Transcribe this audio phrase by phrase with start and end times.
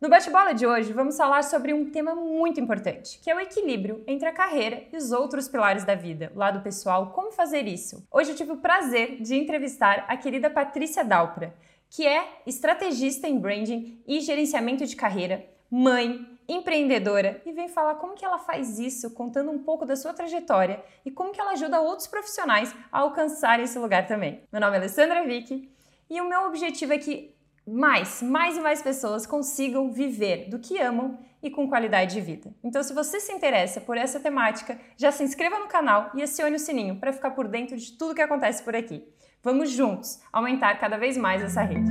[0.00, 4.02] No bate-bola de hoje, vamos falar sobre um tema muito importante, que é o equilíbrio
[4.06, 8.02] entre a carreira e os outros pilares da vida, o lado pessoal, como fazer isso.
[8.10, 11.54] Hoje eu tive o prazer de entrevistar a querida Patrícia Dalpra,
[11.90, 18.14] que é estrategista em branding e gerenciamento de carreira, mãe, empreendedora e vem falar como
[18.14, 21.78] que ela faz isso, contando um pouco da sua trajetória e como que ela ajuda
[21.78, 24.40] outros profissionais a alcançar esse lugar também.
[24.50, 25.70] Meu nome é Alessandra Vick
[26.08, 30.78] e o meu objetivo é que mais, mais e mais pessoas consigam viver do que
[30.78, 32.54] amam e com qualidade de vida.
[32.62, 36.56] Então, se você se interessa por essa temática, já se inscreva no canal e acione
[36.56, 39.06] o sininho para ficar por dentro de tudo que acontece por aqui.
[39.42, 41.90] Vamos juntos aumentar cada vez mais essa rede.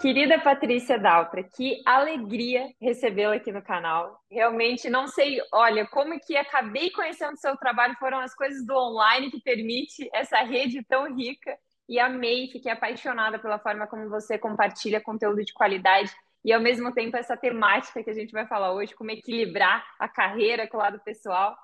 [0.00, 4.18] Querida Patrícia Daltra, que alegria recebê-la aqui no canal.
[4.30, 8.74] Realmente não sei, olha, como que acabei conhecendo o seu trabalho, foram as coisas do
[8.74, 11.54] online que permite essa rede tão rica
[11.90, 16.94] e amei, fiquei apaixonada pela forma como você compartilha conteúdo de qualidade e ao mesmo
[16.94, 20.80] tempo essa temática que a gente vai falar hoje, como equilibrar a carreira com o
[20.80, 21.56] lado pessoal.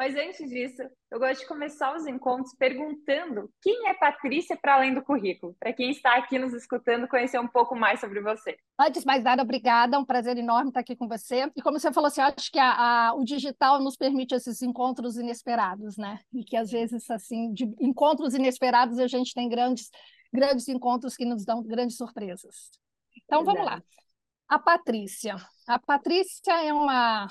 [0.00, 4.94] Mas antes disso, eu gosto de começar os encontros perguntando quem é Patrícia para além
[4.94, 8.56] do currículo, para quem está aqui nos escutando conhecer um pouco mais sobre você.
[8.78, 11.52] Antes de mais nada, obrigada, é um prazer enorme estar aqui com você.
[11.54, 14.62] E como você falou, assim, eu acho que a, a, o digital nos permite esses
[14.62, 16.18] encontros inesperados, né?
[16.32, 19.90] E que às vezes, assim, de encontros inesperados, a gente tem grandes,
[20.32, 22.70] grandes encontros que nos dão grandes surpresas.
[23.26, 23.82] Então, vamos lá.
[24.48, 25.36] A Patrícia.
[25.68, 27.28] A Patrícia é uma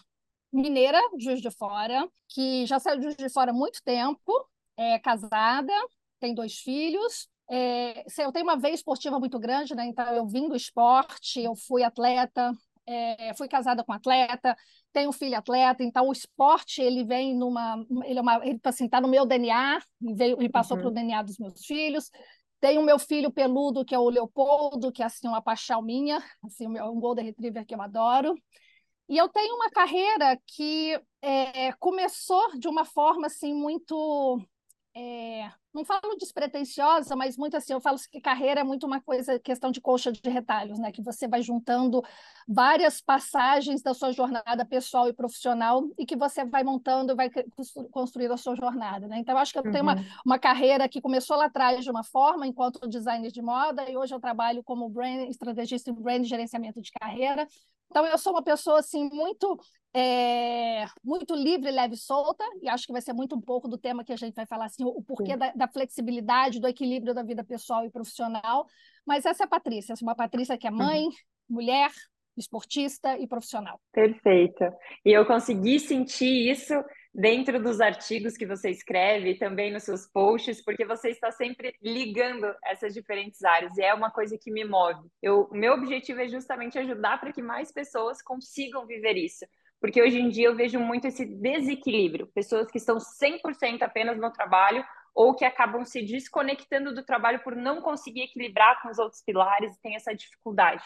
[0.52, 4.32] mineira, Juiz de Fora, que já saiu de Juiz de Fora há muito tempo,
[4.78, 5.74] é casada,
[6.20, 7.28] tem dois filhos.
[7.50, 9.86] É, eu tenho uma veia esportiva muito grande, né?
[9.86, 12.54] então eu vim do esporte, eu fui atleta,
[12.86, 14.56] é, fui casada com atleta,
[14.92, 18.88] tenho um filho atleta, então o esporte ele vem numa, ele é uma, ele assim,
[18.88, 19.80] tá no meu DNA,
[20.16, 20.84] veio, ele passou uhum.
[20.84, 22.10] para o DNA dos meus filhos.
[22.60, 26.22] Tenho o meu filho peludo que é o Leopoldo, que é assim uma paixão minha,
[26.44, 28.36] assim um golden retriever que eu adoro.
[29.10, 34.40] E eu tenho uma carreira que é, começou de uma forma assim muito
[34.96, 39.40] é, não falo despretensiosa, mas muito assim, eu falo que carreira é muito uma coisa,
[39.40, 40.92] questão de colcha de retalhos, né?
[40.92, 42.04] Que você vai juntando
[42.48, 47.30] várias passagens da sua jornada pessoal e profissional e que você vai montando e vai
[47.92, 49.20] construindo a sua jornada, né?
[49.20, 49.72] Então, eu acho que eu uhum.
[49.72, 50.06] tenho uma, uhum.
[50.26, 54.14] uma carreira que começou lá atrás de uma forma, enquanto designer de moda, e hoje
[54.14, 57.48] eu trabalho como brand, estrategista em brand gerenciamento de carreira,
[57.90, 59.60] então, eu sou uma pessoa assim muito
[59.94, 63.78] é, muito livre, leve e solta, e acho que vai ser muito um pouco do
[63.78, 67.24] tema que a gente vai falar, assim, o porquê da, da, flexibilidade, do equilíbrio da
[67.24, 68.68] vida pessoal e profissional.
[69.06, 71.12] Mas essa é a Patrícia, essa é uma Patrícia que é mãe, uhum.
[71.50, 71.90] mulher,
[72.38, 73.80] esportista e profissional.
[73.92, 74.64] Perfeito.
[75.04, 76.74] E eu consegui sentir isso
[77.14, 82.54] dentro dos artigos que você escreve, também nos seus posts, porque você está sempre ligando
[82.64, 85.10] essas diferentes áreas e é uma coisa que me move.
[85.24, 89.46] O meu objetivo é justamente ajudar para que mais pessoas consigam viver isso.
[89.82, 94.32] Porque hoje em dia eu vejo muito esse desequilíbrio, pessoas que estão 100% apenas no
[94.32, 99.22] trabalho ou que acabam se desconectando do trabalho por não conseguir equilibrar com os outros
[99.22, 100.84] pilares e tem essa dificuldade.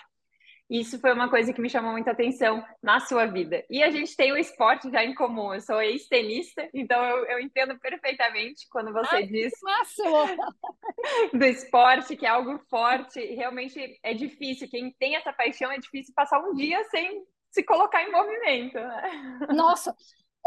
[0.73, 3.63] Isso foi uma coisa que me chamou muita atenção na sua vida.
[3.69, 5.53] E a gente tem o esporte já em comum.
[5.53, 9.53] Eu sou ex-tenista, então eu, eu, entendo perfeitamente quando você Ai, diz
[11.31, 13.19] do esporte, que é algo forte.
[13.35, 14.67] Realmente é difícil.
[14.67, 18.79] Quem tem essa paixão é difícil passar um dia sem se colocar em movimento.
[18.79, 19.40] Né?
[19.53, 19.95] Nossa,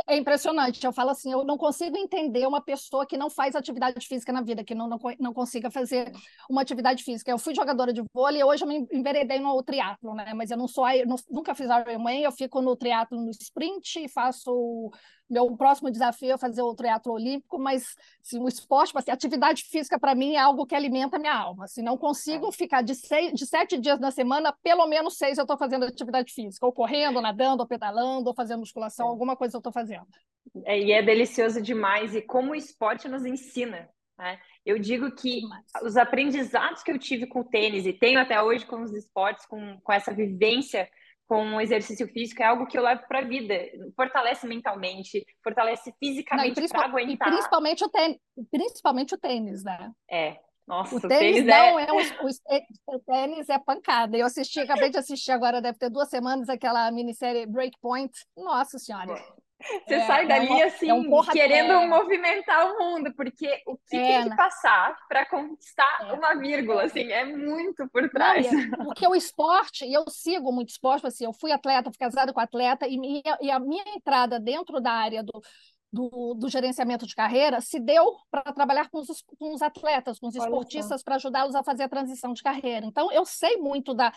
[0.07, 0.85] é impressionante.
[0.85, 4.43] Eu falo assim, eu não consigo entender uma pessoa que não faz atividade física na
[4.43, 6.13] vida, que não, não, não consiga fazer
[6.51, 7.31] uma atividade física.
[7.31, 10.35] Eu fui jogadora de vôlei e hoje eu me enveredei no triatlo, né?
[10.35, 14.05] Mas eu não sou, eu não, nunca fiz Ironman, eu fico no triatlo no sprint
[14.05, 14.91] e faço
[15.29, 19.99] meu próximo desafio é fazer o triatlo olímpico, mas assim, o esporte, assim, atividade física
[19.99, 21.65] para mim é algo que alimenta a minha alma.
[21.65, 22.53] Assim, não consigo é.
[22.53, 26.33] ficar de, seis, de sete dias na semana, pelo menos seis eu estou fazendo atividade
[26.33, 29.11] física, ou correndo, ou nadando, ou pedalando, ou fazendo musculação, é.
[29.11, 30.07] alguma coisa eu estou fazendo.
[30.65, 33.89] É, e é delicioso demais, e como o esporte nos ensina.
[34.19, 34.39] Né?
[34.65, 35.43] Eu digo que
[35.83, 39.45] os aprendizados que eu tive com o tênis, e tenho até hoje com os esportes,
[39.47, 40.89] com, com essa vivência
[41.27, 43.55] com o exercício físico é algo que eu levo para a vida.
[43.95, 47.29] Fortalece mentalmente, fortalece fisicamente para aguentar.
[47.29, 48.19] E principalmente o tênis,
[48.51, 49.93] principalmente o tênis, né?
[50.11, 50.39] É.
[50.67, 51.87] Nossa, o tênis, tênis não é...
[51.87, 54.17] é o, o, tênis é pancada.
[54.17, 58.13] Eu assisti, acabei de assistir agora, deve ter duas semanas, aquela minissérie Breakpoint.
[58.37, 59.15] Nossa senhora.
[59.87, 61.87] Você é, sai dali é uma, assim, é um querendo é...
[61.87, 64.37] movimentar o mundo, porque o que tem que né?
[64.37, 68.51] passar para conquistar uma vírgula, assim, é muito por trás.
[68.51, 72.33] Não, porque o esporte, e eu sigo muito esporte, assim, eu fui atleta, fui casada
[72.33, 75.43] com atleta, e, minha, e a minha entrada dentro da área do,
[75.93, 80.29] do, do, gerenciamento de carreira se deu para trabalhar com os, com os, atletas, com
[80.29, 82.87] os esportistas, para ajudá-los a fazer a transição de carreira.
[82.87, 84.13] Então, eu sei muito da,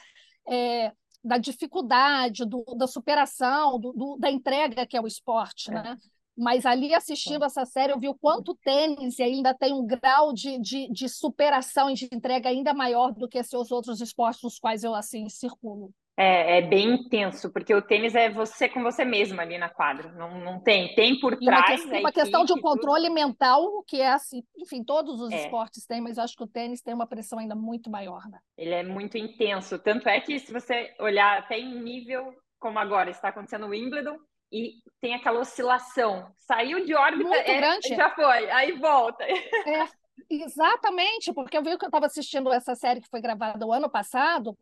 [0.47, 0.91] é,
[1.23, 5.73] da dificuldade, do, da superação, do, do, da entrega que é o esporte, é.
[5.73, 5.97] né?
[6.37, 10.31] Mas ali assistindo essa série, eu vi o quanto o tênis ainda tem um grau
[10.31, 14.57] de, de, de superação e de entrega ainda maior do que seus outros esportes nos
[14.57, 15.91] quais eu assim circulo.
[16.21, 20.11] É, é, bem intenso, porque o tênis é você com você mesmo ali na quadra.
[20.11, 20.93] Não, não tem.
[20.93, 21.85] Tem por e trás.
[21.85, 23.13] Uma, uma questão de um controle tudo.
[23.13, 25.45] mental, que é assim, enfim, todos os é.
[25.45, 28.39] esportes têm, mas eu acho que o tênis tem uma pressão ainda muito maior, né?
[28.57, 29.79] Ele é muito intenso.
[29.79, 34.17] Tanto é que se você olhar até em nível, como agora está acontecendo no Wimbledon,
[34.51, 36.29] e tem aquela oscilação.
[36.37, 39.23] Saiu de órbita, é, já foi, aí volta.
[39.23, 39.87] É,
[40.29, 43.89] exatamente, porque eu vi que eu estava assistindo essa série que foi gravada o ano
[43.89, 44.57] passado,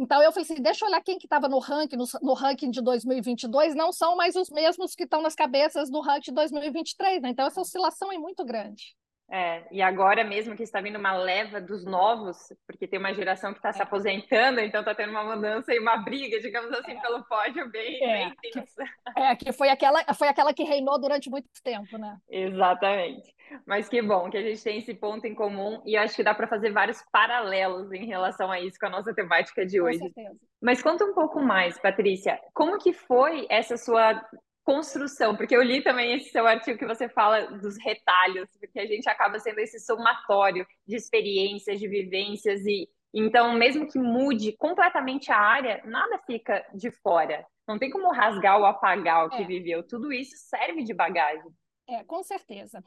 [0.00, 2.70] então eu falei assim, deixa eu olhar quem que estava no ranking, no, no, ranking
[2.70, 7.20] de 2022, não são mais os mesmos que estão nas cabeças do ranking de 2023,
[7.20, 7.28] né?
[7.28, 8.96] Então essa oscilação é muito grande.
[9.32, 12.36] É, e agora mesmo que está vindo uma leva dos novos,
[12.66, 13.72] porque tem uma geração que está é.
[13.72, 17.00] se aposentando, então está tendo uma mudança e uma briga, digamos assim, é.
[17.00, 18.82] pelo pódio bem, é, bem intensa.
[19.16, 22.16] É, que foi aquela, foi aquela que reinou durante muito tempo, né?
[22.28, 23.32] Exatamente.
[23.64, 26.34] Mas que bom que a gente tem esse ponto em comum e acho que dá
[26.34, 29.98] para fazer vários paralelos em relação a isso com a nossa temática de hoje.
[29.98, 30.36] Com certeza.
[30.60, 34.20] Mas conta um pouco mais, Patrícia, como que foi essa sua
[34.64, 38.86] construção, porque eu li também esse seu artigo que você fala dos retalhos, porque a
[38.86, 45.32] gente acaba sendo esse somatório de experiências, de vivências e então, mesmo que mude completamente
[45.32, 47.44] a área, nada fica de fora.
[47.66, 49.46] Não tem como rasgar ou apagar o que é.
[49.46, 49.82] viveu.
[49.82, 51.50] Tudo isso serve de bagagem.
[51.88, 52.82] É, com certeza.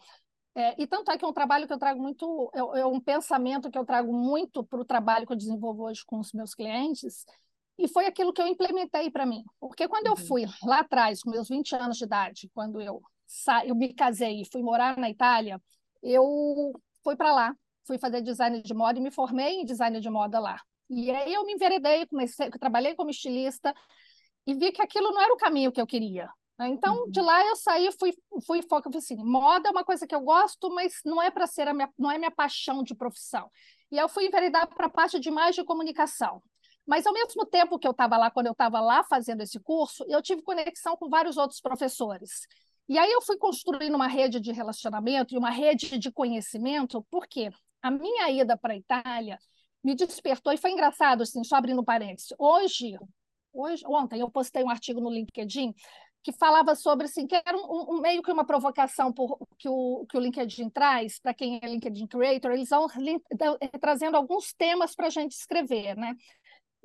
[0.56, 3.02] É, e tanto é que é um trabalho que eu trago muito, é, é um
[3.02, 6.54] pensamento que eu trago muito para o trabalho que eu desenvolvo hoje com os meus
[6.54, 7.26] clientes,
[7.78, 9.44] e foi aquilo que eu implementei para mim.
[9.60, 10.28] Porque quando eu uhum.
[10.28, 13.66] fui lá atrás, com meus 20 anos de idade, quando eu, sa...
[13.66, 15.62] eu me casei e fui morar na Itália,
[16.02, 16.74] eu
[17.04, 17.56] fui para lá,
[17.86, 20.60] fui fazer design de moda e me formei em design de moda lá.
[20.90, 23.74] E aí eu me enveredei, comecei, trabalhei como estilista
[24.46, 26.30] e vi que aquilo não era o caminho que eu queria.
[26.60, 26.68] Né?
[26.68, 27.10] Então, uhum.
[27.10, 28.14] de lá eu saí, fui,
[28.46, 31.68] fui foco, assim, moda é uma coisa que eu gosto, mas não é para ser
[31.68, 33.50] a minha, não é minha paixão de profissão.
[33.92, 36.42] E eu fui enveredar para a parte de imagem e comunicação.
[36.86, 40.06] Mas, ao mesmo tempo que eu estava lá, quando eu estava lá fazendo esse curso,
[40.08, 42.48] eu tive conexão com vários outros professores.
[42.90, 47.50] E aí eu fui construindo uma rede de relacionamento e uma rede de conhecimento, porque
[47.82, 49.40] a minha ida para a Itália
[49.84, 52.34] me despertou, e foi engraçado, assim, só abrindo parênteses.
[52.38, 52.98] Hoje,
[53.54, 55.74] hoje, ontem, eu postei um artigo no LinkedIn
[56.24, 60.06] que falava sobre, assim, que era um, um meio que uma provocação por, que, o,
[60.10, 62.88] que o LinkedIn traz, para quem é LinkedIn Creator, eles vão
[63.82, 66.16] trazendo alguns temas para a gente escrever, né?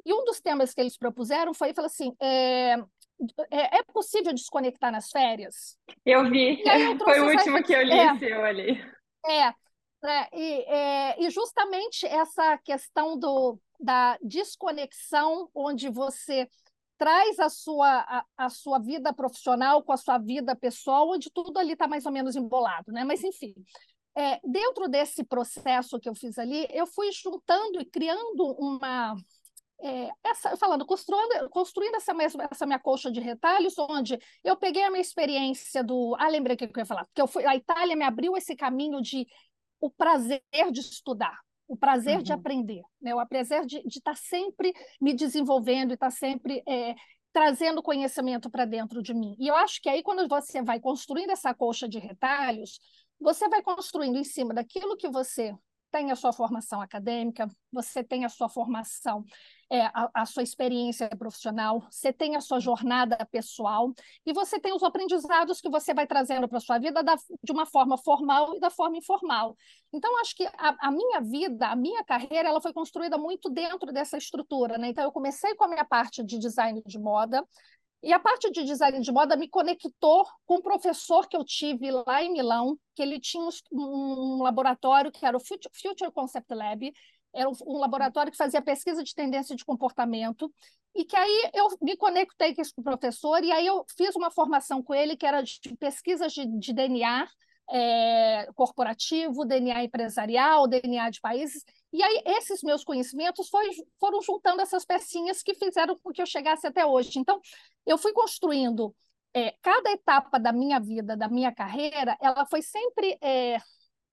[0.04, 2.74] E um dos temas que eles propuseram foi, falou assim, é,
[3.50, 5.76] é, é, possível desconectar nas férias?
[6.04, 8.80] Eu vi, eu foi o último que eu li, é, seu ali.
[9.26, 9.52] É,
[10.02, 16.48] né, e, é, e justamente essa questão do, da desconexão, onde você
[16.96, 21.58] traz a sua, a, a, sua vida profissional com a sua vida pessoal, onde tudo
[21.58, 23.04] ali está mais ou menos embolado, né?
[23.04, 23.54] Mas, enfim,
[24.16, 29.16] é, dentro desse processo que eu fiz ali, eu fui juntando e criando uma,
[29.80, 34.82] é, essa, falando, construindo, construindo essa, mesma, essa minha colcha de retalhos, onde eu peguei
[34.82, 36.16] a minha experiência do.
[36.18, 38.56] Ah, lembrei o que eu ia falar, porque eu fui, a Itália me abriu esse
[38.56, 39.26] caminho de
[39.80, 40.42] o prazer
[40.72, 41.38] de estudar,
[41.68, 42.22] o prazer uhum.
[42.22, 43.14] de aprender, né?
[43.14, 46.94] o prazer de estar tá sempre me desenvolvendo e estar tá sempre é,
[47.32, 49.36] trazendo conhecimento para dentro de mim.
[49.38, 52.80] E eu acho que aí, quando você vai construindo essa colcha de retalhos,
[53.20, 55.54] você vai construindo em cima daquilo que você
[55.90, 59.24] tem a sua formação acadêmica, você tem a sua formação
[59.70, 63.92] é, a, a, sua experiência profissional, você tem a sua jornada pessoal
[64.24, 67.52] e você tem os aprendizados que você vai trazendo para a sua vida da, de
[67.52, 69.54] uma forma formal e da forma informal.
[69.92, 73.92] Então, acho que a, a, minha vida, a minha carreira, ela foi construída muito dentro
[73.92, 74.78] dessa estrutura.
[74.78, 74.88] Né?
[74.88, 77.44] Então, eu comecei com a minha parte de design de moda,
[78.02, 81.90] e a parte de design de moda me conectou com um professor que eu tive
[81.90, 86.92] lá em Milão, que ele tinha um, laboratório que era o Future Concept Lab,
[87.34, 90.52] era um laboratório que fazia pesquisa de tendência de comportamento,
[90.94, 94.82] e que aí eu me conectei com esse professor, e aí eu fiz uma formação
[94.82, 97.28] com ele que era de pesquisas de, de DNA
[97.70, 101.62] é, corporativo, DNA empresarial, DNA de países,
[101.92, 103.68] e aí esses meus conhecimentos foi,
[104.00, 107.18] foram juntando essas pecinhas que fizeram com que eu chegasse até hoje.
[107.18, 107.40] Então,
[107.88, 108.94] eu fui construindo
[109.34, 113.58] é, cada etapa da minha vida, da minha carreira, ela foi sempre é,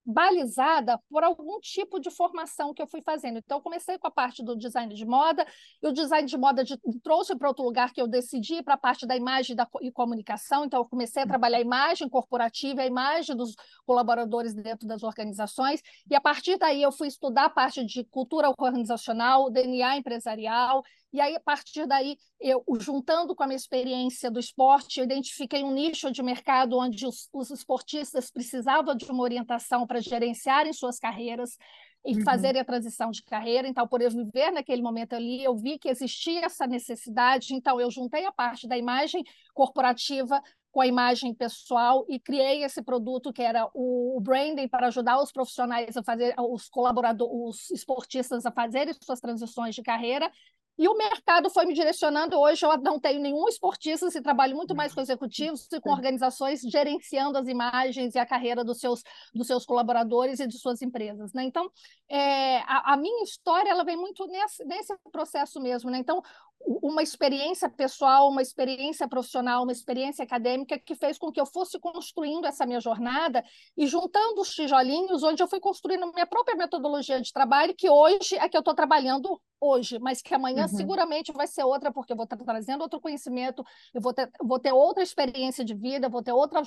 [0.06, 3.38] balizada por algum tipo de formação que eu fui fazendo.
[3.38, 5.44] Então, eu comecei com a parte do design de moda,
[5.82, 8.78] e o design de moda de, trouxe para outro lugar que eu decidi, para a
[8.78, 10.64] parte da imagem da, e comunicação.
[10.64, 13.54] Então, eu comecei a trabalhar a imagem corporativa, a imagem dos
[13.84, 18.48] colaboradores dentro das organizações, e a partir daí eu fui estudar a parte de cultura
[18.48, 20.82] organizacional, DNA empresarial,
[21.16, 25.64] e aí, a partir daí, eu, juntando com a minha experiência do esporte, eu identifiquei
[25.64, 30.98] um nicho de mercado onde os, os esportistas precisavam de uma orientação para gerenciarem suas
[30.98, 31.56] carreiras
[32.04, 32.22] e uhum.
[32.22, 33.66] fazerem a transição de carreira.
[33.66, 37.54] Então, por eu viver naquele momento ali, eu vi que existia essa necessidade.
[37.54, 42.82] Então, eu juntei a parte da imagem corporativa com a imagem pessoal e criei esse
[42.82, 48.44] produto que era o branding para ajudar os profissionais a fazer, os colaboradores, os esportistas
[48.44, 50.30] a fazerem suas transições de carreira
[50.78, 52.38] e o mercado foi me direcionando.
[52.38, 56.60] Hoje eu não tenho nenhum esportista, e trabalho muito mais com executivos e com organizações
[56.60, 59.02] gerenciando as imagens e a carreira dos seus,
[59.34, 61.32] dos seus colaboradores e de suas empresas.
[61.32, 61.44] Né?
[61.44, 61.70] Então,
[62.08, 65.90] é, a, a, minha história ela vem muito nesse, nesse processo mesmo.
[65.90, 65.98] Né?
[65.98, 66.22] Então,
[66.66, 71.78] uma experiência pessoal, uma experiência profissional, uma experiência acadêmica que fez com que eu fosse
[71.78, 73.44] construindo essa minha jornada
[73.76, 78.36] e juntando os tijolinhos, onde eu fui construindo minha própria metodologia de trabalho, que hoje
[78.36, 80.68] é que eu estou trabalhando hoje, mas que amanhã uhum.
[80.68, 84.58] seguramente vai ser outra, porque eu vou estar trazendo outro conhecimento, eu vou ter, vou
[84.58, 86.60] ter outra experiência de vida, vou ter outra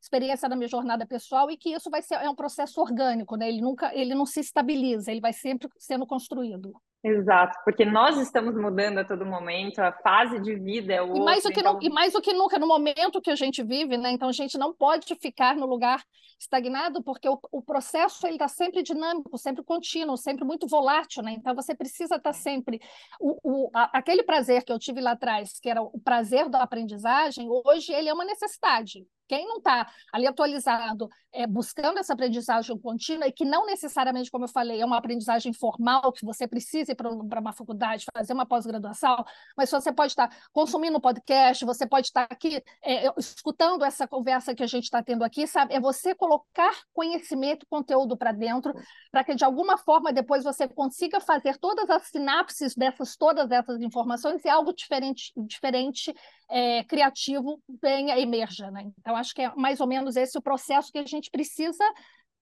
[0.00, 3.48] experiência na minha jornada pessoal, e que isso vai ser é um processo orgânico, né?
[3.48, 6.72] Ele nunca, ele não se estabiliza, ele vai sempre sendo construído.
[7.02, 11.18] Exato, porque nós estamos mudando a todo momento, a fase de vida é outra.
[11.18, 11.78] E mais, do que, então...
[11.80, 14.10] e mais do que nunca, no momento que a gente vive, né?
[14.10, 16.04] Então a gente não pode ficar no lugar
[16.38, 21.32] estagnado, porque o, o processo está sempre dinâmico, sempre contínuo, sempre muito volátil, né?
[21.32, 22.78] Então você precisa estar tá sempre.
[23.18, 26.62] O, o, a, aquele prazer que eu tive lá atrás, que era o prazer da
[26.62, 29.06] aprendizagem, hoje ele é uma necessidade.
[29.30, 34.42] Quem não está ali atualizado, é, buscando essa aprendizagem contínua, e que não necessariamente, como
[34.42, 38.44] eu falei, é uma aprendizagem formal, que você precisa ir para uma faculdade, fazer uma
[38.44, 39.24] pós-graduação,
[39.56, 44.04] mas você pode estar tá consumindo podcast, você pode estar tá aqui é, escutando essa
[44.08, 45.74] conversa que a gente está tendo aqui, sabe?
[45.74, 48.74] É você colocar conhecimento, conteúdo para dentro,
[49.12, 53.80] para que de alguma forma depois você consiga fazer todas as sinapses dessas, todas essas
[53.80, 56.12] informações e algo diferente, diferente
[56.50, 58.70] é, criativo venha, emerja.
[58.70, 58.90] Né?
[58.98, 61.84] Então, acho que é mais ou menos esse o processo que a gente precisa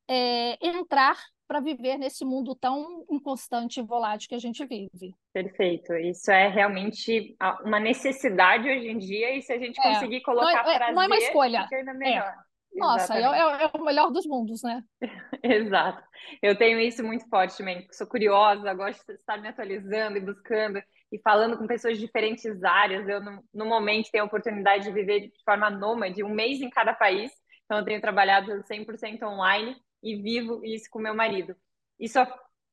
[0.09, 5.15] é, entrar para viver nesse mundo tão inconstante e volátil que a gente vive.
[5.33, 5.95] Perfeito.
[5.95, 7.35] Isso é realmente
[7.65, 9.83] uma necessidade hoje em dia, e se a gente é.
[9.83, 11.63] conseguir colocar não é, prazer, não é uma escolha.
[11.63, 12.29] fica ainda melhor.
[12.29, 12.49] É.
[12.79, 14.83] Nossa, é, é, é, o melhor dos mundos, né?
[15.43, 16.03] Exato.
[16.43, 17.87] Eu tenho isso muito forte também.
[17.91, 22.63] Sou curiosa, gosto de estar me atualizando e buscando e falando com pessoas de diferentes
[22.63, 23.09] áreas.
[23.09, 26.71] Eu, no, no momento, tenho a oportunidade de viver de forma nômade, um mês em
[26.71, 27.33] cada país.
[27.65, 31.55] Então, eu tenho trabalhado 100% online e vivo isso com meu marido.
[31.99, 32.19] Isso,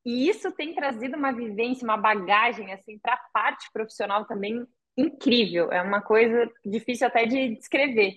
[0.05, 4.65] e isso tem trazido uma vivência, uma bagagem, assim, para a parte profissional também
[4.97, 5.71] incrível.
[5.71, 8.15] É uma coisa difícil até de descrever.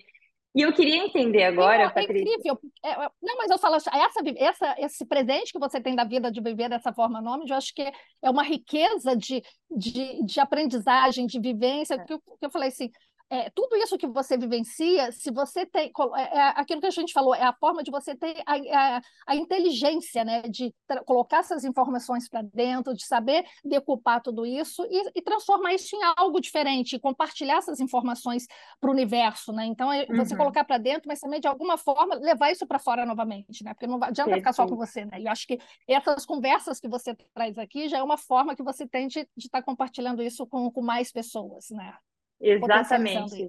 [0.55, 2.21] E eu queria entender agora, é Patrícia.
[2.21, 2.59] Incrível.
[2.83, 3.91] É, é, não, mas eu falo, essa,
[4.37, 7.73] essa, esse presente que você tem da vida de viver dessa forma nome, eu acho
[7.73, 12.03] que é uma riqueza de, de, de aprendizagem, de vivência, é.
[12.03, 12.89] que eu, que eu falei assim,
[13.29, 15.91] é, tudo isso que você vivencia, se você tem.
[16.15, 19.01] É, é, aquilo que a gente falou, é a forma de você ter a, a,
[19.27, 20.41] a inteligência, né?
[20.41, 20.73] De
[21.05, 25.99] colocar essas informações para dentro, de saber decupar tudo isso e, e, transformar isso em
[26.17, 28.47] algo diferente, compartilhar essas informações
[28.81, 29.65] para o universo, né?
[29.65, 30.39] Então, é você uhum.
[30.39, 33.75] colocar para dentro, mas também, de alguma forma, levar isso para fora novamente, né?
[33.75, 35.19] Porque não adianta ficar só com você, né?
[35.19, 38.63] E eu acho que essas conversas que você traz aqui já é uma forma que
[38.63, 41.93] você tem de estar tá compartilhando isso com, com mais pessoas, né?
[42.39, 43.47] Exatamente.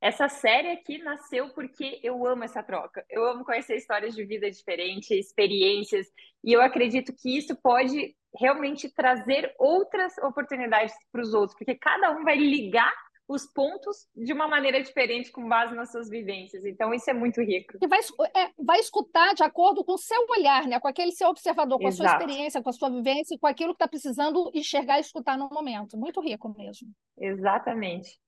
[0.00, 3.04] Essa série aqui nasceu porque eu amo essa troca.
[3.10, 6.06] Eu amo conhecer histórias de vida diferentes, experiências,
[6.44, 12.12] e eu acredito que isso pode realmente trazer outras oportunidades para os outros, porque cada
[12.12, 12.92] um vai ligar
[13.28, 16.64] os pontos de uma maneira diferente com base nas suas vivências.
[16.64, 17.76] Então, isso é muito rico.
[17.80, 18.00] E vai,
[18.34, 20.80] é, vai escutar de acordo com o seu olhar, né?
[20.80, 22.06] com aquele seu observador, com Exato.
[22.06, 25.36] a sua experiência, com a sua vivência, com aquilo que está precisando enxergar e escutar
[25.36, 25.98] no momento.
[25.98, 26.88] Muito rico mesmo.
[27.18, 28.18] Exatamente.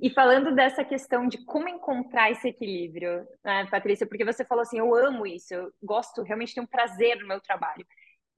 [0.00, 4.78] E falando dessa questão de como encontrar esse equilíbrio, né, Patrícia, porque você falou assim,
[4.78, 7.86] eu amo isso, eu gosto, realmente tenho prazer no meu trabalho.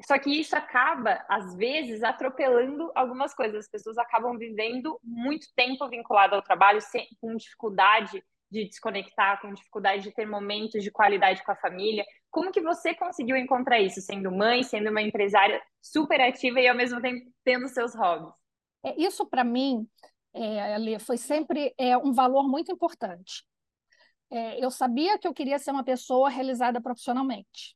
[0.05, 3.65] Só que isso acaba, às vezes, atropelando algumas coisas.
[3.65, 9.53] As pessoas acabam vivendo muito tempo vinculado ao trabalho, sem, com dificuldade de desconectar, com
[9.53, 12.05] dificuldade de ter momentos de qualidade com a família.
[12.31, 16.77] Como que você conseguiu encontrar isso, sendo mãe, sendo uma empresária super ativa e ao
[16.77, 18.35] mesmo tempo tendo seus hobbies?
[18.85, 19.89] É, isso para mim,
[20.35, 23.45] é, foi sempre é, um valor muito importante.
[24.31, 27.76] É, eu sabia que eu queria ser uma pessoa realizada profissionalmente.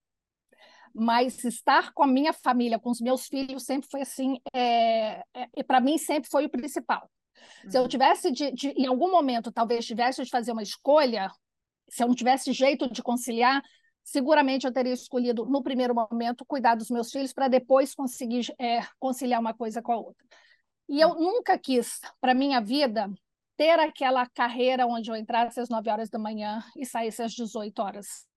[0.95, 5.63] Mas estar com a minha família, com os meus filhos, sempre foi assim, é, é,
[5.63, 7.11] para mim sempre foi o principal.
[7.65, 7.71] Uhum.
[7.71, 7.89] Se eu uhum.
[7.89, 11.31] tivesse, de, de, em algum momento, talvez tivesse de fazer uma escolha,
[11.89, 13.63] se eu não tivesse jeito de conciliar,
[14.03, 18.81] seguramente eu teria escolhido, no primeiro momento, cuidar dos meus filhos para depois conseguir é,
[18.99, 20.27] conciliar uma coisa com a outra.
[20.89, 23.09] E eu nunca quis, para minha vida,
[23.57, 27.79] ter aquela carreira onde eu entrasse às 9 horas da manhã e saísse às 18
[27.81, 28.30] horas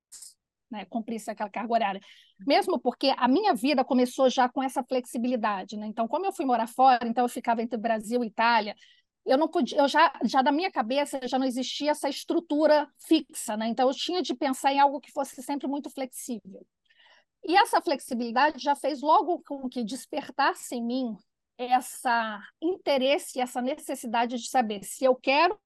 [0.74, 2.02] né, cumprisse aquela carga horária.
[2.46, 5.86] Mesmo porque a minha vida começou já com essa flexibilidade, né?
[5.86, 8.76] Então, como eu fui morar fora, então eu ficava entre Brasil e Itália,
[9.26, 13.56] eu não podia, eu já, já da minha cabeça já não existia essa estrutura fixa,
[13.56, 13.68] né?
[13.68, 16.66] Então eu tinha de pensar em algo que fosse sempre muito flexível.
[17.46, 21.18] E essa flexibilidade já fez logo com que despertasse em mim
[21.58, 25.58] essa interesse, essa necessidade de saber se eu quero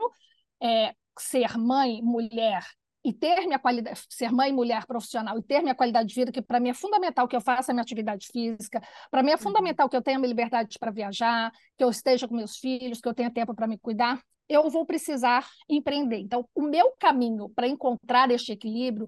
[0.61, 2.63] é, ser mãe, mulher
[3.07, 6.29] e ter minha qualidade, ser mãe e mulher profissional e ter minha qualidade de vida,
[6.29, 9.35] que para mim é fundamental que eu faça a minha atividade física, para mim é
[9.35, 9.39] uhum.
[9.39, 13.07] fundamental que eu tenha minha liberdade para viajar, que eu esteja com meus filhos, que
[13.07, 16.17] eu tenha tempo para me cuidar, eu vou precisar empreender.
[16.17, 19.07] Então, o meu caminho para encontrar este equilíbrio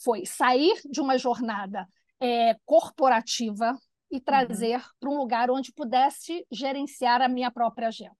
[0.00, 1.88] foi sair de uma jornada
[2.20, 3.76] é, corporativa
[4.12, 4.22] e uhum.
[4.24, 4.82] trazer uhum.
[5.00, 8.14] para um lugar onde pudesse gerenciar a minha própria agenda.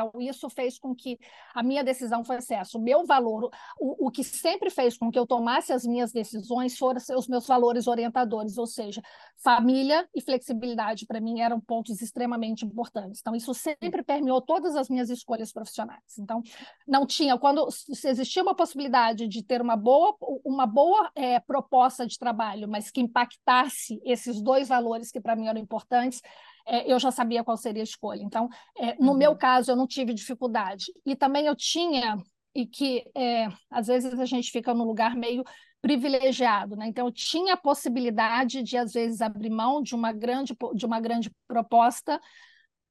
[0.00, 1.18] Então, isso fez com que
[1.54, 2.78] a minha decisão fosse essa.
[2.78, 6.78] O meu valor, o, o que sempre fez com que eu tomasse as minhas decisões
[6.78, 9.02] foram os meus valores orientadores, ou seja,
[9.36, 13.20] família e flexibilidade para mim eram pontos extremamente importantes.
[13.20, 16.18] Então, isso sempre permeou todas as minhas escolhas profissionais.
[16.18, 16.42] Então,
[16.88, 17.68] não tinha, quando
[18.04, 23.02] existia uma possibilidade de ter uma boa, uma boa é, proposta de trabalho, mas que
[23.02, 26.22] impactasse esses dois valores que para mim eram importantes,
[26.66, 28.22] é, eu já sabia qual seria a escolha.
[28.22, 28.48] Então,
[28.78, 29.18] é, no uhum.
[29.18, 30.86] meu caso, eu não tive dificuldade.
[31.04, 32.16] E também eu tinha,
[32.54, 35.44] e que é, às vezes a gente fica num lugar meio
[35.80, 36.86] privilegiado, né?
[36.88, 41.00] Então eu tinha a possibilidade de às vezes abrir mão de uma grande de uma
[41.00, 42.20] grande proposta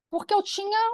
[0.10, 0.92] porque eu tinha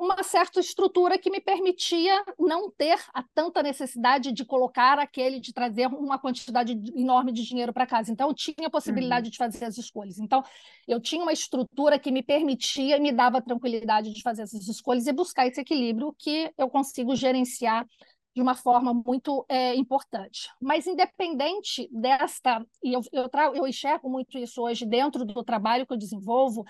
[0.00, 5.52] uma certa estrutura que me permitia não ter a tanta necessidade de colocar aquele, de
[5.52, 8.10] trazer uma quantidade enorme de dinheiro para casa.
[8.10, 9.30] Então, eu tinha a possibilidade uhum.
[9.30, 10.18] de fazer as escolhas.
[10.18, 10.42] Então,
[10.88, 15.06] eu tinha uma estrutura que me permitia e me dava tranquilidade de fazer essas escolhas
[15.06, 17.86] e buscar esse equilíbrio que eu consigo gerenciar
[18.34, 20.48] de uma forma muito é, importante.
[20.60, 25.92] Mas, independente desta, e eu, eu, eu enxergo muito isso hoje dentro do trabalho que
[25.92, 26.64] eu desenvolvo,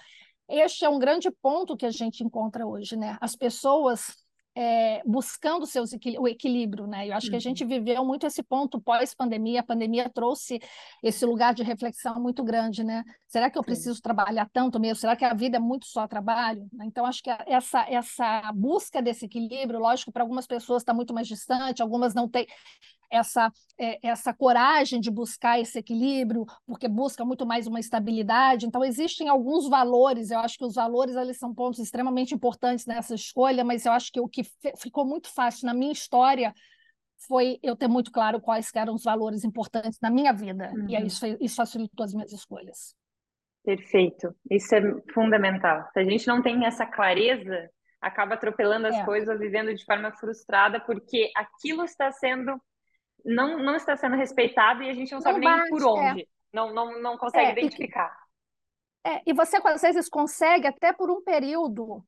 [0.49, 3.19] este é um grande ponto que a gente encontra hoje, né?
[3.21, 4.17] As pessoas
[4.61, 7.07] é, buscando seus o equilíbrio, né?
[7.07, 7.31] Eu acho uhum.
[7.31, 7.69] que a gente uhum.
[7.69, 9.61] viveu muito esse ponto pós-pandemia.
[9.61, 10.59] A pandemia trouxe
[11.01, 13.05] esse lugar de reflexão muito grande, né?
[13.29, 14.03] Será que eu preciso Sim.
[14.03, 14.97] trabalhar tanto mesmo?
[14.97, 16.67] Será que a vida é muito só trabalho?
[16.83, 21.29] Então, acho que essa, essa busca desse equilíbrio, lógico, para algumas pessoas está muito mais
[21.29, 22.45] distante, algumas não têm
[23.11, 28.67] essa, é, essa coragem de buscar esse equilíbrio, porque busca muito mais uma estabilidade.
[28.67, 33.15] Então, existem alguns valores, eu acho que os valores eles são pontos extremamente importantes nessa
[33.15, 34.43] escolha, mas eu acho que o que
[34.77, 36.55] ficou muito fácil na minha história
[37.27, 40.87] foi eu ter muito claro quais eram os valores importantes na minha vida, uhum.
[40.89, 42.95] e aí isso, isso facilitou as minhas escolhas.
[43.65, 44.81] Perfeito, isso é
[45.13, 45.89] fundamental.
[45.93, 47.69] Se a gente não tem essa clareza,
[48.01, 49.05] acaba atropelando as é.
[49.05, 52.59] coisas, vivendo de forma frustrada, porque aquilo está sendo
[53.25, 55.85] não, não está sendo respeitado e a gente não, não sabe bate, nem por é.
[55.85, 56.23] onde.
[56.23, 56.27] É.
[56.53, 58.17] Não, não, não consegue é, identificar.
[59.07, 62.05] E, é, e você, às vezes, consegue, até por um período,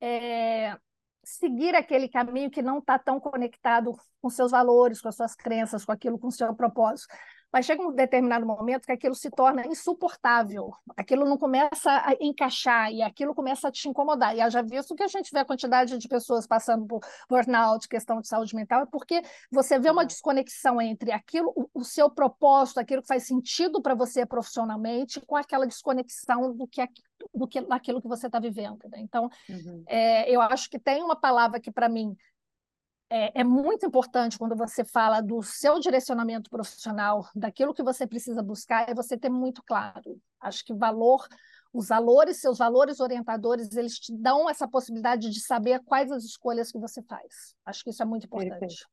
[0.00, 0.76] é,
[1.22, 5.84] seguir aquele caminho que não está tão conectado com seus valores, com as suas crenças,
[5.84, 7.14] com aquilo, com o seu propósito.
[7.56, 12.92] Mas chega um determinado momento que aquilo se torna insuportável, aquilo não começa a encaixar
[12.92, 14.36] e aquilo começa a te incomodar.
[14.36, 18.20] E já visto que a gente vê a quantidade de pessoas passando por burnout, questão
[18.20, 20.06] de saúde mental, é porque você vê uma uhum.
[20.06, 25.34] desconexão entre aquilo, o, o seu propósito, aquilo que faz sentido para você profissionalmente, com
[25.34, 26.86] aquela desconexão do que
[27.34, 28.86] do que daquilo que você está vivendo.
[28.90, 28.98] Né?
[29.00, 29.82] Então, uhum.
[29.86, 32.14] é, eu acho que tem uma palavra que para mim
[33.10, 38.42] é, é, muito importante quando você fala do seu direcionamento profissional, daquilo que você precisa
[38.42, 40.20] buscar, é você ter muito claro.
[40.40, 41.26] Acho que valor,
[41.72, 46.72] os valores, seus valores orientadores, eles te dão essa possibilidade de saber quais as escolhas
[46.72, 47.54] que você faz.
[47.64, 48.58] Acho que isso é muito importante.
[48.58, 48.86] Perfeito.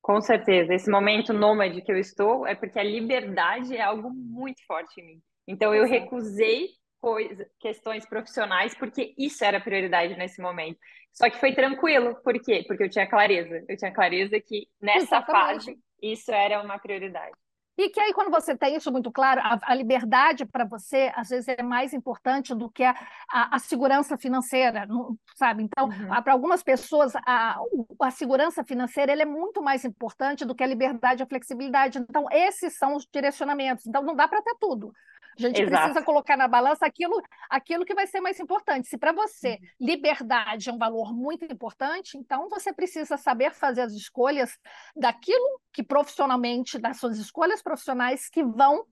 [0.00, 0.74] Com certeza.
[0.74, 5.06] Esse momento nômade que eu estou é porque a liberdade é algo muito forte em
[5.06, 5.22] mim.
[5.46, 6.70] Então, eu recusei
[7.02, 10.78] coisa, questões profissionais, porque isso era prioridade nesse momento.
[11.12, 12.64] Só que foi tranquilo, por quê?
[12.66, 13.64] Porque eu tinha clareza.
[13.68, 15.64] Eu tinha clareza que nessa Exatamente.
[15.66, 17.32] fase isso era uma prioridade.
[17.76, 21.30] E que aí, quando você tem isso muito claro, a, a liberdade para você, às
[21.30, 22.94] vezes, é mais importante do que a,
[23.30, 24.86] a, a segurança financeira,
[25.34, 25.62] sabe?
[25.62, 26.22] Então, uhum.
[26.22, 27.58] para algumas pessoas, a,
[28.00, 31.98] a segurança financeira é muito mais importante do que a liberdade e a flexibilidade.
[31.98, 33.86] Então, esses são os direcionamentos.
[33.86, 34.92] Então, não dá para ter tudo.
[35.38, 35.82] A gente Exato.
[35.82, 38.88] precisa colocar na balança aquilo, aquilo que vai ser mais importante.
[38.88, 39.86] Se para você uhum.
[39.88, 44.58] liberdade é um valor muito importante, então você precisa saber fazer as escolhas
[44.94, 48.84] daquilo que profissionalmente, das suas escolhas profissionais que vão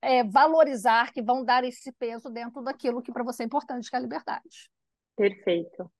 [0.00, 3.96] é, valorizar, que vão dar esse peso dentro daquilo que para você é importante, que
[3.96, 4.70] é a liberdade.
[5.16, 5.90] Perfeito.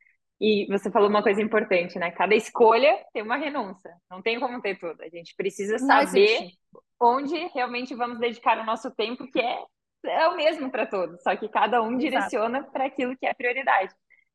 [0.41, 2.11] E você falou uma coisa importante, né?
[2.11, 3.95] Cada escolha tem uma renúncia.
[4.11, 5.01] Não tem como ter tudo.
[5.01, 6.51] A gente precisa saber
[7.01, 9.63] onde realmente vamos dedicar o nosso tempo, que é,
[10.05, 11.99] é o mesmo para todos, só que cada um Exato.
[11.99, 13.95] direciona para aquilo que é prioridade.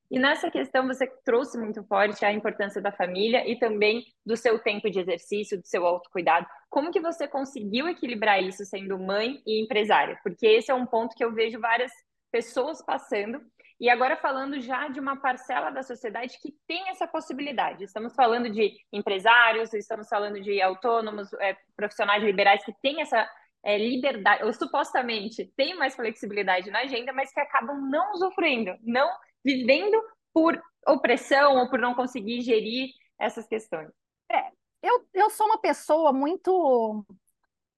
[0.09, 4.57] E nessa questão você trouxe muito forte a importância da família e também do seu
[4.57, 6.47] tempo de exercício, do seu autocuidado.
[6.69, 10.17] Como que você conseguiu equilibrar isso sendo mãe e empresária?
[10.23, 11.91] Porque esse é um ponto que eu vejo várias
[12.31, 13.41] pessoas passando
[13.79, 17.83] e agora falando já de uma parcela da sociedade que tem essa possibilidade.
[17.83, 23.29] Estamos falando de empresários, estamos falando de autônomos, é, profissionais liberais que têm essa
[23.67, 29.09] é, liberdade, ou supostamente têm mais flexibilidade na agenda, mas que acabam não usufruindo, não
[29.43, 30.01] vivendo
[30.33, 33.89] por opressão ou por não conseguir gerir essas questões.
[34.31, 34.51] É,
[34.81, 37.05] eu, eu sou uma pessoa muito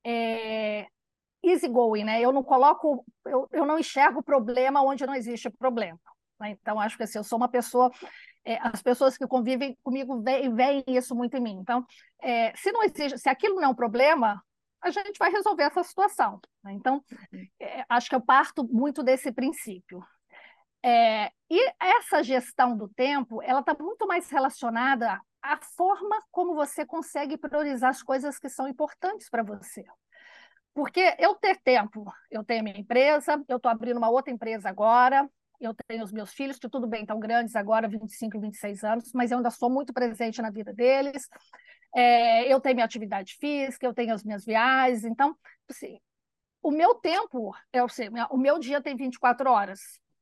[0.06, 0.86] é,
[1.44, 2.22] easygoing, né?
[2.22, 6.00] Eu não coloco, eu, eu não enxergo problema onde não existe problema.
[6.40, 6.52] Né?
[6.52, 7.90] Então, acho que assim, eu sou uma pessoa,
[8.46, 11.58] é, as pessoas que convivem comigo veem, isso muito em mim.
[11.60, 11.84] Então,
[12.22, 14.40] é, se não existe, se aquilo não é um problema,
[14.82, 16.40] a gente vai resolver essa situação.
[16.64, 16.74] Né?
[16.74, 17.04] Então,
[17.60, 20.04] é, acho que eu parto muito desse princípio.
[20.84, 26.86] É, e essa gestão do tempo, ela está muito mais relacionada à forma como você
[26.86, 29.84] consegue priorizar as coisas que são importantes para você.
[30.74, 35.30] Porque eu ter tempo, eu tenho minha empresa, eu estou abrindo uma outra empresa agora,
[35.60, 39.12] eu tenho os meus filhos, que tudo bem, estão grandes agora, 25 e 26 anos,
[39.14, 41.28] mas eu ainda sou muito presente na vida deles.
[41.96, 45.36] É, eu tenho minha atividade física, eu tenho as minhas viagens, então,
[45.70, 46.00] assim,
[46.62, 49.80] o meu tempo, eu sei, o meu dia tem 24 horas,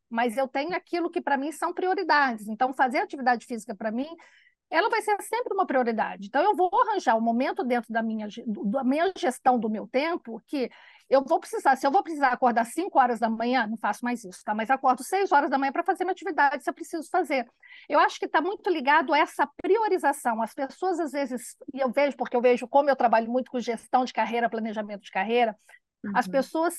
[0.09, 2.47] mas eu tenho aquilo que para mim são prioridades.
[2.47, 4.07] Então, fazer atividade física para mim
[4.69, 6.27] ela vai ser sempre uma prioridade.
[6.27, 8.27] Então, eu vou arranjar um momento dentro da minha,
[8.65, 10.69] da minha gestão do meu tempo que
[11.09, 14.23] eu vou precisar, se eu vou precisar acordar 5 horas da manhã, não faço mais
[14.25, 14.53] isso, tá?
[14.53, 17.47] Mas acordo 6 horas da manhã para fazer minha atividade, se eu preciso fazer.
[17.87, 20.41] Eu acho que está muito ligado a essa priorização.
[20.41, 23.59] As pessoas, às vezes, e eu vejo, porque eu vejo como eu trabalho muito com
[23.59, 25.55] gestão de carreira, planejamento de carreira,
[26.03, 26.11] uhum.
[26.13, 26.77] as pessoas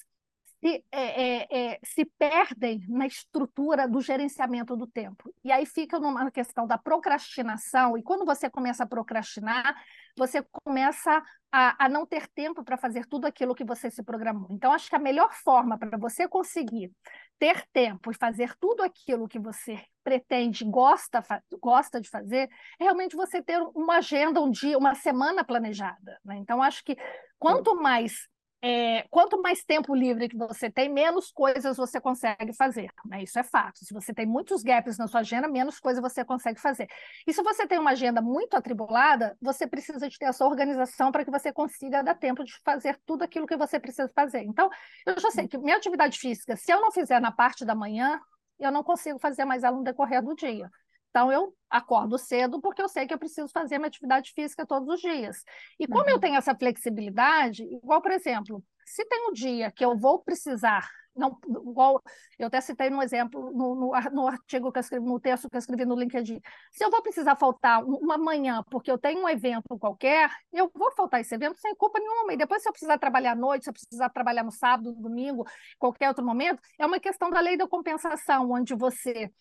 [0.60, 5.32] se, é, é, é, se perdem na estrutura do gerenciamento do tempo.
[5.44, 9.74] E aí fica numa questão da procrastinação, e quando você começa a procrastinar,
[10.18, 14.48] você começa a, a não ter tempo para fazer tudo aquilo que você se programou.
[14.50, 16.92] Então, acho que a melhor forma para você conseguir
[17.38, 21.24] ter tempo e fazer tudo aquilo que você pretende, gosta,
[21.60, 26.18] gosta de fazer, é realmente você ter uma agenda, um dia, uma semana planejada.
[26.24, 26.36] Né?
[26.36, 26.96] Então, acho que
[27.38, 28.28] quanto mais
[28.60, 32.88] é, quanto mais tempo livre que você tem, menos coisas você consegue fazer.
[33.04, 33.22] Né?
[33.22, 33.84] Isso é fato.
[33.84, 36.88] Se você tem muitos gaps na sua agenda, menos coisa você consegue fazer.
[37.26, 41.12] E se você tem uma agenda muito atribulada, você precisa de ter a sua organização
[41.12, 44.42] para que você consiga dar tempo de fazer tudo aquilo que você precisa fazer.
[44.42, 44.68] Então,
[45.06, 48.20] eu já sei que minha atividade física, se eu não fizer na parte da manhã,
[48.58, 50.68] eu não consigo fazer mais ela no decorrer do dia.
[51.18, 54.88] Então, eu acordo cedo porque eu sei que eu preciso fazer minha atividade física todos
[54.88, 55.42] os dias.
[55.76, 56.10] E como uhum.
[56.10, 60.88] eu tenho essa flexibilidade, igual, por exemplo, se tem um dia que eu vou precisar,
[61.16, 62.00] não, igual
[62.38, 65.56] eu até citei no exemplo, no, no, no, artigo que eu escrevi, no texto que
[65.56, 69.28] eu escrevi no LinkedIn, se eu vou precisar faltar uma manhã porque eu tenho um
[69.28, 72.32] evento qualquer, eu vou faltar esse evento sem culpa nenhuma.
[72.32, 75.02] E depois, se eu precisar trabalhar à noite, se eu precisar trabalhar no sábado, no
[75.02, 75.44] domingo,
[75.80, 79.32] qualquer outro momento, é uma questão da lei da compensação, onde você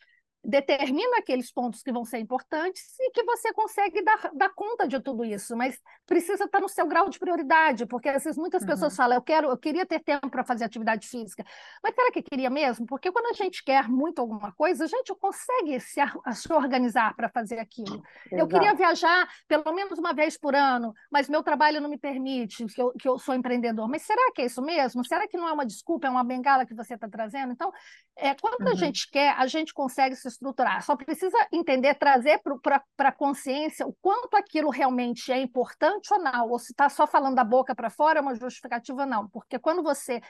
[0.48, 4.98] determina aqueles pontos que vão ser importantes e que você consegue dar, dar conta de
[4.98, 8.70] tudo isso, mas precisa estar no seu grau de prioridade, porque às vezes muitas uhum.
[8.70, 11.44] pessoas falam, eu quero, eu queria ter tempo para fazer atividade física,
[11.84, 12.86] mas será que queria mesmo?
[12.86, 16.00] Porque quando a gente quer muito alguma coisa, a gente consegue se,
[16.34, 18.02] se organizar para fazer aquilo.
[18.28, 18.42] Exato.
[18.42, 22.66] Eu queria viajar pelo menos uma vez por ano, mas meu trabalho não me permite,
[22.68, 23.90] que eu, que eu sou empreendedor.
[23.90, 25.06] Mas será que é isso mesmo?
[25.06, 27.52] Será que não é uma desculpa, é uma bengala que você está trazendo?
[27.52, 27.70] Então,
[28.16, 28.72] é, quando uhum.
[28.72, 30.84] a gente quer, a gente consegue se estruturar.
[30.84, 36.50] Só precisa entender, trazer para a consciência o quanto aquilo realmente é importante ou não,
[36.50, 39.28] ou se está só falando da boca para fora, é uma justificativa não.
[39.28, 40.22] Porque quando você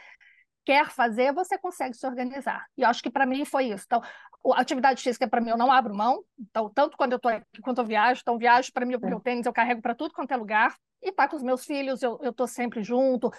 [0.67, 2.65] quer fazer, você consegue se organizar.
[2.77, 3.86] E eu acho que para mim foi isso.
[3.86, 4.01] Então,
[4.53, 6.21] a atividade física para mim eu não abro mão.
[6.38, 9.21] Então, tanto quando eu estou aqui quanto eu viajo, então viajo para mim o meu
[9.21, 10.75] tênis eu carrego para tudo quanto é lugar.
[11.01, 13.32] E tá com os meus filhos, eu estou sempre junto,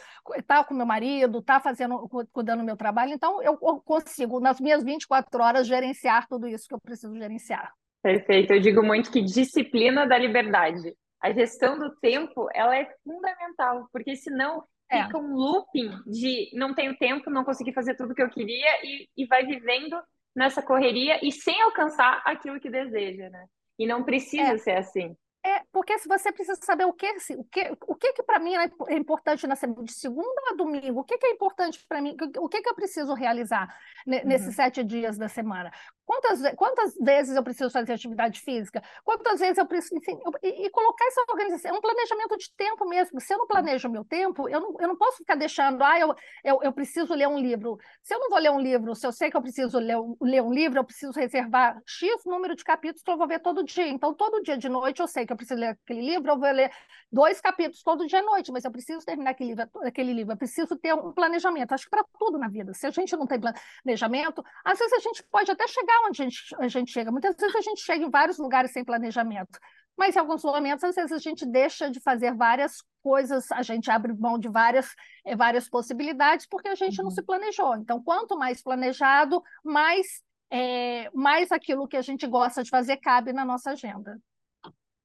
[0.47, 4.83] tá com meu marido, tá fazendo, cuidando do meu trabalho, então eu consigo, nas minhas
[4.83, 7.73] 24 horas, gerenciar tudo isso que eu preciso gerenciar.
[8.01, 10.95] Perfeito, eu digo muito que disciplina da liberdade.
[11.21, 15.05] A gestão do tempo, ela é fundamental, porque senão é.
[15.05, 19.09] fica um looping de não tenho tempo, não consegui fazer tudo que eu queria e,
[19.16, 20.01] e vai vivendo
[20.35, 23.46] nessa correria e sem alcançar aquilo que deseja, né?
[23.79, 24.59] E não precisa é.
[24.59, 25.16] ser assim.
[25.49, 28.55] É, porque se você precisa saber o que, o que, o que, que para mim
[28.55, 32.15] é importante na semana, de segunda a domingo, o que, que é importante para mim,
[32.39, 33.75] o que, que eu preciso realizar
[34.07, 34.53] nesses uhum.
[34.53, 35.73] sete dias da semana.
[36.09, 38.83] Quantas, quantas vezes eu preciso fazer atividade física?
[39.05, 39.95] Quantas vezes eu preciso.
[39.95, 41.71] Enfim, eu, e, e, colocar essa organização.
[41.71, 43.21] É um planejamento de tempo mesmo.
[43.21, 45.83] Se eu não planejo o meu tempo, eu não, eu não posso ficar deixando.
[45.83, 47.77] Ah, eu, eu, eu preciso ler um livro.
[48.03, 50.43] Se eu não vou ler um livro, se eu sei que eu preciso ler, ler
[50.43, 53.89] um livro, eu preciso reservar X número de capítulos que eu vou ver todo dia.
[53.89, 56.51] Então, todo dia de noite eu sei que eu preciso ler aquele livro, eu vou
[56.51, 56.70] ler
[57.11, 60.33] dois capítulos todo dia à noite, mas eu preciso terminar aquele livro, aquele livro.
[60.35, 61.72] Eu preciso ter um planejamento.
[61.72, 62.74] Acho que para tudo na vida.
[62.74, 66.24] Se a gente não tem planejamento, às vezes a gente pode até chegar onde a
[66.24, 67.11] gente, a gente chega.
[67.11, 69.59] Muitas vezes a gente chega em vários lugares sem planejamento,
[69.98, 73.90] mas em alguns momentos, às vezes, a gente deixa de fazer várias coisas, a gente
[73.90, 77.05] abre mão de várias, eh, várias possibilidades porque a gente uhum.
[77.05, 77.74] não se planejou.
[77.77, 80.07] Então, quanto mais planejado, mais,
[80.51, 84.20] é, mais aquilo que a gente gosta de fazer cabe na nossa agenda.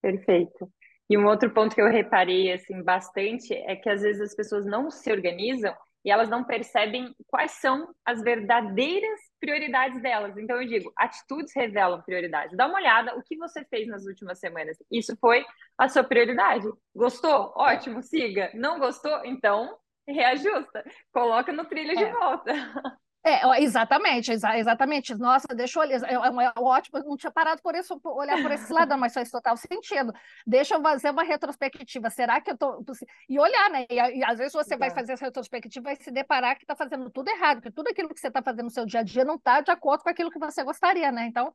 [0.03, 0.69] Perfeito.
[1.09, 4.65] E um outro ponto que eu reparei assim bastante é que às vezes as pessoas
[4.65, 10.37] não se organizam e elas não percebem quais são as verdadeiras prioridades delas.
[10.37, 12.57] Então eu digo, atitudes revelam prioridades.
[12.57, 14.77] Dá uma olhada o que você fez nas últimas semanas.
[14.91, 15.45] Isso foi
[15.77, 16.67] a sua prioridade.
[16.93, 17.53] Gostou?
[17.55, 18.51] Ótimo, siga.
[18.53, 19.23] Não gostou?
[19.23, 20.83] Então reajusta.
[21.13, 21.95] Coloca no trilho é.
[21.95, 22.51] de volta.
[23.25, 25.15] É, exatamente, exa exatamente.
[25.15, 28.17] Nossa, deixa eu olhar, é, é, é ótimo, eu não tinha parado por isso, por
[28.17, 30.11] olhar por esse lado, mas faz total sentido.
[30.45, 32.83] Deixa eu fazer uma retrospectiva, será que eu tô...
[33.29, 36.11] E olhar, né, e, e às vezes você vai fazer essa retrospectiva e vai se
[36.11, 38.85] deparar que está fazendo tudo errado, que tudo aquilo que você está fazendo no seu
[38.85, 41.53] dia a dia não está de acordo com aquilo que você gostaria, né, então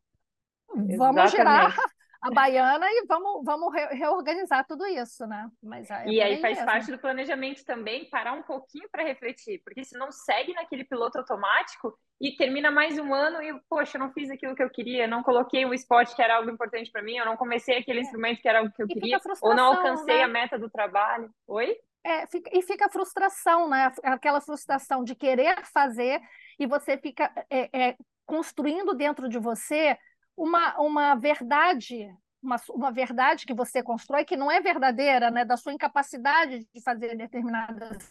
[0.74, 1.31] vamos Exatamente.
[1.31, 1.76] girar
[2.20, 5.48] a baiana e vamos, vamos re reorganizar tudo isso, né?
[5.62, 6.70] Mas é e aí faz mesmo.
[6.70, 11.18] parte do planejamento também parar um pouquinho para refletir, porque se não segue naquele piloto
[11.18, 15.07] automático e termina mais um ano e, poxa, eu não fiz aquilo que eu queria,
[15.07, 18.02] não coloquei o esporte que era algo importante para mim, eu não comecei aquele é.
[18.02, 20.24] instrumento que era algo que eu e queria, ou não alcancei né?
[20.24, 21.31] a meta do trabalho.
[21.46, 21.76] Oi?
[22.04, 23.92] É, fica, e fica a frustração, né?
[24.02, 26.20] Aquela frustração de querer fazer
[26.59, 29.96] e você fica é, é, construindo dentro de você
[30.38, 35.57] uma, uma verdade, uma, uma verdade que você constrói que não é verdadeira, né, da
[35.57, 38.09] sua incapacidade de fazer determinadas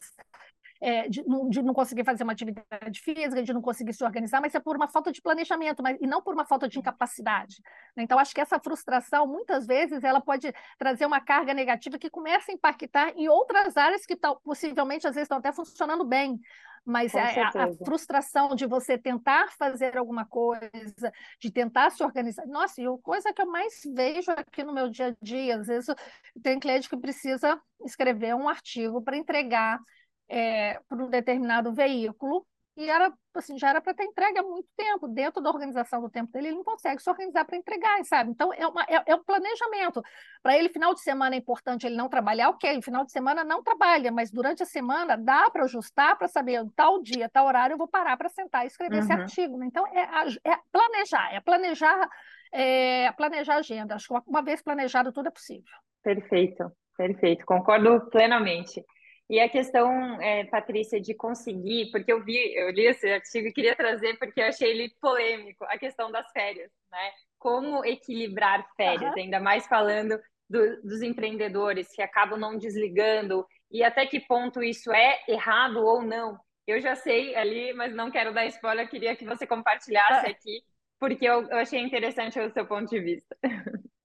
[0.82, 4.54] é, de, de, não conseguir fazer uma atividade física, de não conseguir se organizar, mas
[4.56, 7.62] é por uma falta de planejamento, mas, e não por uma falta de incapacidade.
[7.96, 8.04] Né?
[8.04, 12.52] Então, acho que essa frustração, muitas vezes, ela pode trazer uma carga negativa que começa
[12.52, 16.40] a impactar em outras áreas que tal, possivelmente, às vezes, estão até funcionando bem,
[16.88, 22.48] mas a, a, frustração de você tentar fazer alguma coisa, de tentar se organizar.
[22.48, 25.68] Nossa, e a coisa que eu mais vejo aqui no meu dia a dia, às
[25.68, 25.94] vezes
[26.42, 29.82] tem cliente que precisa escrever um artigo para entregar
[30.30, 32.46] é, para um determinado veículo
[32.78, 35.08] e era assim, já era para ter entregue há muito tempo.
[35.08, 38.30] Dentro da organização do tempo dele, ele não consegue se organizar para entregar, sabe?
[38.30, 40.04] Então, é, uma, é, é um planejamento.
[40.44, 43.64] Para ele, final de semana é importante ele não trabalhar, ok, final de semana não
[43.64, 47.78] trabalha, mas durante a semana dá para ajustar para saber tal dia, tal horário, eu
[47.80, 49.02] vou parar para sentar e escrever uhum.
[49.02, 49.58] esse artigo.
[49.58, 49.66] Né?
[49.66, 50.02] Então, é,
[50.44, 52.10] é planejar, é planejar,
[52.54, 53.96] é planejar a agenda.
[53.96, 55.74] Acho que uma vez planejado, tudo é possível.
[56.04, 58.86] Perfeito, perfeito, concordo plenamente.
[59.30, 63.54] E a questão, é, Patrícia, de conseguir, porque eu vi, eu li esse artigo e
[63.54, 67.12] queria trazer porque eu achei ele polêmico, a questão das férias, né?
[67.38, 69.22] Como equilibrar férias, uhum.
[69.22, 70.18] ainda mais falando
[70.50, 76.02] do, dos empreendedores que acabam não desligando e até que ponto isso é errado ou
[76.02, 76.40] não.
[76.66, 80.30] Eu já sei ali, mas não quero dar spoiler, queria que você compartilhasse ah.
[80.30, 80.64] aqui,
[80.98, 83.38] porque eu, eu achei interessante o seu ponto de vista.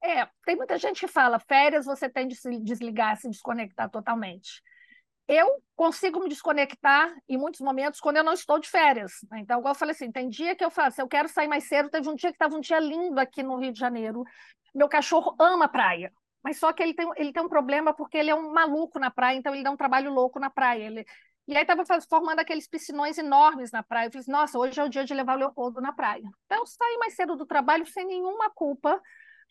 [0.04, 4.60] É, tem muita gente que fala, férias você tem de se desligar, se desconectar totalmente
[5.32, 9.12] eu consigo me desconectar em muitos momentos quando eu não estou de férias.
[9.30, 9.40] Né?
[9.40, 11.90] Então, igual eu falei assim, tem dia que eu faço, eu quero sair mais cedo.
[11.90, 14.24] Teve um dia que estava um dia lindo aqui no Rio de Janeiro.
[14.74, 18.30] Meu cachorro ama praia, mas só que ele tem, ele tem um problema porque ele
[18.30, 20.84] é um maluco na praia, então ele dá um trabalho louco na praia.
[20.84, 21.06] Ele,
[21.46, 24.06] e aí estava formando aqueles piscinões enormes na praia.
[24.06, 26.22] Eu falei, nossa, hoje é o dia de levar o Leopoldo na praia.
[26.46, 29.00] Então, eu saí mais cedo do trabalho sem nenhuma culpa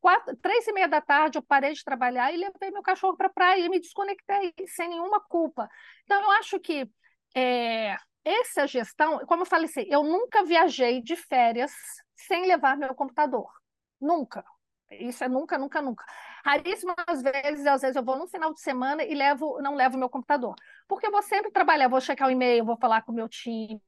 [0.01, 3.27] Quatro, três e meia da tarde eu parei de trabalhar e levei meu cachorro para
[3.27, 5.69] a praia e me desconectei sem nenhuma culpa.
[6.03, 6.89] Então, eu acho que
[7.35, 11.71] é, essa gestão, como eu falei assim, eu nunca viajei de férias
[12.15, 13.47] sem levar meu computador.
[13.99, 14.43] Nunca.
[14.91, 16.03] Isso é nunca, nunca, nunca.
[16.43, 20.09] Raríssimas vezes, às vezes eu vou no final de semana e levo, não levo meu
[20.09, 20.53] computador.
[20.87, 23.81] Porque eu vou sempre trabalhar, vou checar o e-mail, vou falar com o meu time.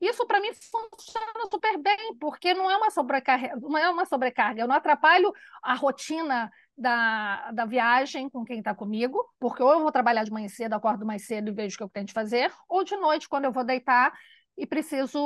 [0.00, 4.60] Isso para mim funciona super bem, porque não é uma sobrecarga, não é uma sobrecarga.
[4.60, 9.80] Eu não atrapalho a rotina da, da viagem com quem está comigo, porque ou eu
[9.80, 12.12] vou trabalhar de manhã cedo, acordo mais cedo e vejo o que eu tenho de
[12.12, 14.12] fazer, ou de noite, quando eu vou deitar
[14.56, 15.18] e preciso,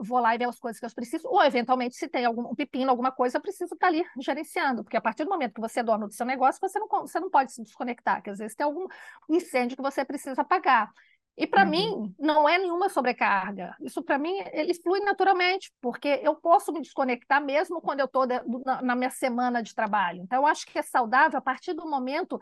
[0.00, 2.54] vou lá e ver as coisas que eu preciso, ou eventualmente, se tem algum um
[2.54, 5.60] pepino, alguma coisa, eu preciso estar tá ali gerenciando, porque a partir do momento que
[5.60, 8.38] você é dono do seu negócio, você não, você não pode se desconectar, que às
[8.38, 8.86] vezes tem algum
[9.28, 10.90] incêndio que você precisa apagar.
[11.36, 11.70] E para uhum.
[11.70, 13.76] mim, não é nenhuma sobrecarga.
[13.80, 18.24] Isso para mim, ele flui naturalmente, porque eu posso me desconectar mesmo quando eu estou
[18.64, 20.22] na, na minha semana de trabalho.
[20.22, 22.38] Então, eu acho que é saudável a partir do momento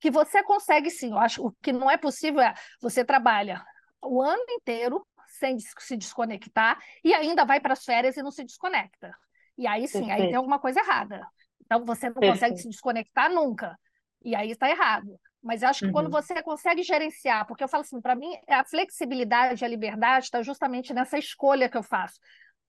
[0.00, 1.12] que você consegue sim.
[1.12, 3.64] Eu acho o que não é possível é você trabalha
[4.02, 5.06] o ano inteiro
[5.42, 9.12] sem se desconectar e ainda vai para as férias e não se desconecta.
[9.58, 10.22] E aí sim, Perfeito.
[10.22, 11.26] aí tem alguma coisa errada.
[11.64, 12.34] Então você não Perfeito.
[12.34, 13.76] consegue se desconectar nunca.
[14.24, 15.18] E aí está errado.
[15.42, 15.92] Mas eu acho que uhum.
[15.92, 20.40] quando você consegue gerenciar, porque eu falo assim, para mim, a flexibilidade, a liberdade está
[20.40, 22.20] justamente nessa escolha que eu faço.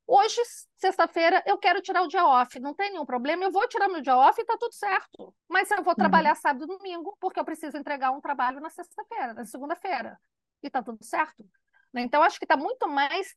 [0.08, 0.42] Hoje,
[0.78, 4.02] sexta-feira, eu quero tirar o dia off, não tem nenhum problema, eu vou tirar meu
[4.02, 5.34] dia off e está tudo certo.
[5.48, 5.96] Mas eu vou uhum.
[5.96, 6.42] trabalhar uhum.
[6.42, 10.20] sábado e domingo, porque eu preciso entregar um trabalho na sexta-feira, na segunda-feira.
[10.64, 11.46] E está tudo certo.
[11.94, 12.02] Né?
[12.02, 13.28] Então, acho que está muito mais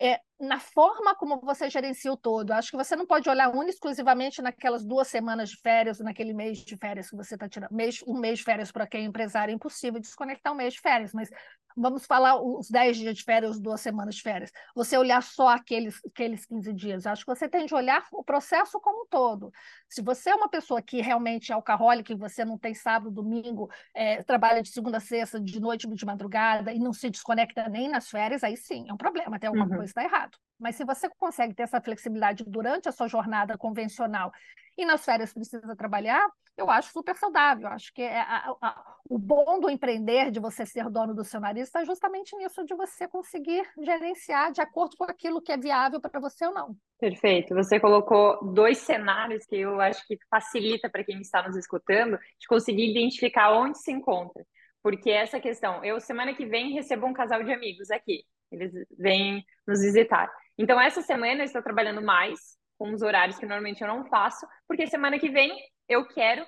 [0.00, 2.52] é, na forma como você gerencia o todo.
[2.52, 6.58] Acho que você não pode olhar única exclusivamente naquelas duas semanas de férias, naquele mês
[6.58, 7.72] de férias que você está tirando.
[7.72, 10.80] Mês, um mês de férias para quem é empresário é impossível desconectar um mês de
[10.80, 11.28] férias, mas
[11.76, 14.50] vamos falar os 10 dias de férias, duas semanas de férias.
[14.74, 17.06] Você olhar só aqueles, aqueles 15 dias.
[17.06, 19.52] Acho que você tem de olhar o processo como um todo.
[19.88, 23.70] Se você é uma pessoa que realmente é alcoólica e você não tem sábado, domingo,
[23.94, 27.88] é, trabalha de segunda a sexta, de noite, de madrugada e não se desconecta nem
[27.88, 29.76] nas férias, aí sim, é um problema, tem alguma uhum.
[29.76, 30.38] coisa que está errado.
[30.58, 34.32] Mas se você consegue ter essa flexibilidade durante a sua jornada convencional
[34.76, 37.68] e nas férias precisa trabalhar, eu acho super saudável.
[37.68, 41.38] Acho que é a, a, o bom do empreender, de você ser dono do seu
[41.38, 46.00] nariz, está justamente nisso, de você conseguir gerenciar de acordo com aquilo que é viável
[46.00, 46.76] para você ou não.
[46.98, 47.54] Perfeito.
[47.54, 52.46] Você colocou dois cenários que eu acho que facilita para quem está nos escutando de
[52.48, 54.44] conseguir identificar onde se encontra.
[54.82, 58.24] Porque essa questão, eu semana que vem recebo um casal de amigos aqui.
[58.50, 60.30] Eles vêm nos visitar.
[60.58, 62.38] Então, essa semana eu estou trabalhando mais,
[62.78, 65.52] com os horários que normalmente eu não faço, porque semana que vem
[65.88, 66.44] eu quero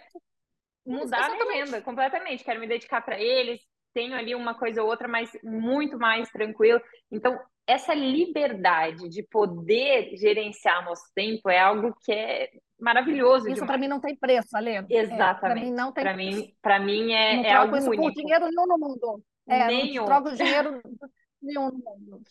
[0.87, 3.61] mudar a minha agenda completamente, quero me dedicar para eles,
[3.92, 6.81] tenho ali uma coisa ou outra, mas muito mais tranquilo.
[7.11, 13.49] Então, essa liberdade de poder gerenciar nosso tempo é algo que é maravilhoso.
[13.49, 14.87] Isso para mim não tem preço, Ale.
[14.88, 15.21] Exatamente.
[15.21, 16.38] É, para mim não tem pra preço.
[16.38, 18.03] Mim, para mim é, não é algo isso único.
[18.05, 19.25] por dinheiro nenhum no mundo.
[19.47, 19.97] É, nenhum.
[19.97, 20.81] Não troco dinheiro
[21.42, 22.23] nenhum no mundo.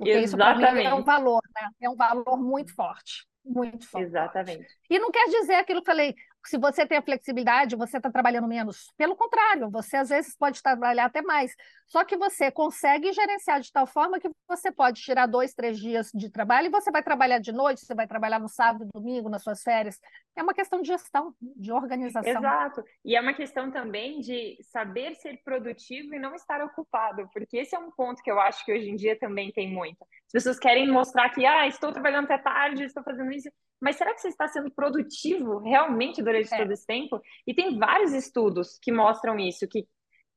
[0.00, 0.64] Porque Exatamente.
[0.64, 1.68] isso mim é um valor, né?
[1.78, 3.26] É um valor muito forte.
[3.44, 4.06] Muito forte.
[4.06, 4.66] Exatamente.
[4.88, 6.14] E não quer dizer aquilo que eu falei,
[6.46, 8.92] se você tem a flexibilidade, você está trabalhando menos.
[8.96, 11.54] Pelo contrário, você às vezes pode trabalhar até mais.
[11.86, 16.10] Só que você consegue gerenciar de tal forma que você pode tirar dois, três dias
[16.14, 19.42] de trabalho e você vai trabalhar de noite, você vai trabalhar no sábado, domingo, nas
[19.42, 19.98] suas férias.
[20.36, 22.30] É uma questão de gestão, de organização.
[22.30, 22.84] Exato.
[23.04, 27.74] E é uma questão também de saber ser produtivo e não estar ocupado, porque esse
[27.74, 30.02] é um ponto que eu acho que hoje em dia também tem muito.
[30.26, 33.50] As pessoas querem mostrar que, ah, estou trabalhando até tarde, estou fazendo isso
[33.80, 36.58] mas será que você está sendo produtivo realmente durante é.
[36.58, 37.20] todo esse tempo?
[37.46, 39.86] E tem vários estudos que mostram isso, que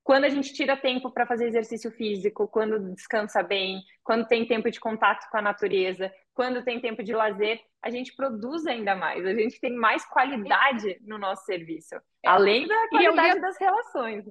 [0.04, 4.70] quando a gente tira tempo para fazer exercício físico, quando descansa bem, quando tem tempo
[4.70, 9.26] de contato com a natureza, quando tem tempo de lazer, a gente produz ainda mais,
[9.26, 12.02] a gente tem mais qualidade no nosso serviço, é.
[12.28, 13.42] além da qualidade li...
[13.42, 14.26] das relações.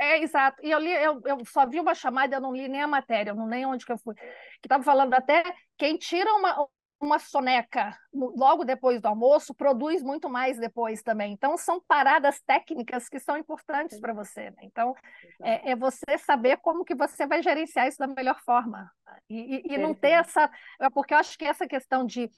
[0.00, 0.64] É, exato.
[0.64, 3.34] E eu li, eu, eu só vi uma chamada, eu não li nem a matéria,
[3.34, 4.24] não nem onde que eu fui, que
[4.64, 5.42] estava falando até
[5.76, 6.66] quem tira uma,
[7.00, 11.32] uma soneca logo depois do almoço produz muito mais depois também.
[11.32, 14.50] Então, são paradas técnicas que são importantes para você.
[14.50, 14.58] Né?
[14.62, 14.94] Então,
[15.42, 18.90] é, é, você saber como que você vai gerenciar isso da melhor forma.
[19.28, 20.50] E, e, e não ter essa...
[20.78, 22.30] É porque eu acho que essa questão de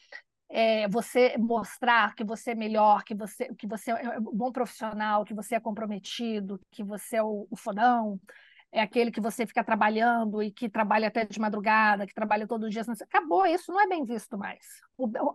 [0.48, 5.25] é, você mostrar que você é melhor, que você, que você é um bom profissional,
[5.25, 8.20] que você é comprometido, que você é o, o fodão,
[8.72, 12.66] é aquele que você fica trabalhando e que trabalha até de madrugada, que trabalha todos
[12.66, 12.88] os dias.
[13.02, 14.64] Acabou, isso não é bem visto mais.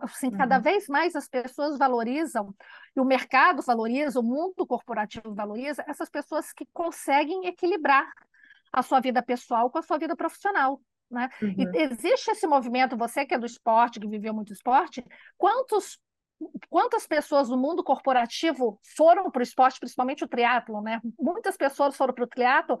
[0.02, 0.62] Assim, cada uhum.
[0.62, 2.52] vez mais as pessoas valorizam,
[2.96, 8.12] e o mercado valoriza, o mundo corporativo valoriza, essas pessoas que conseguem equilibrar
[8.72, 10.80] a sua vida pessoal com a sua vida profissional.
[11.08, 11.30] Né?
[11.40, 11.54] Uhum.
[11.56, 15.04] E existe esse movimento, você que é do esporte, que viveu muito esporte,
[15.36, 15.96] quantos
[16.68, 21.00] quantas pessoas no mundo corporativo foram para o esporte, principalmente o triatlo, né?
[21.18, 22.78] Muitas pessoas foram para o triatlo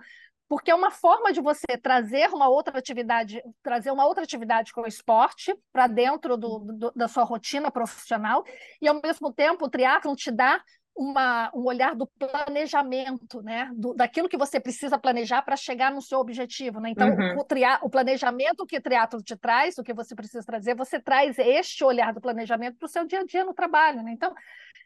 [0.48, 4.80] porque é uma forma de você trazer uma outra atividade, trazer uma outra atividade com
[4.80, 8.42] o esporte para dentro do, do, da sua rotina profissional,
[8.80, 10.62] e ao mesmo tempo o triatlon te dá
[10.98, 13.70] uma, um olhar do planejamento, né?
[13.72, 16.80] Do, daquilo que você precisa planejar para chegar no seu objetivo.
[16.80, 16.90] Né?
[16.90, 17.38] Então, uhum.
[17.38, 20.98] o, tria, o planejamento que o triatlo te traz, o que você precisa trazer, você
[20.98, 24.02] traz este olhar do planejamento para o seu dia a dia no trabalho.
[24.02, 24.10] Né?
[24.10, 24.34] Então,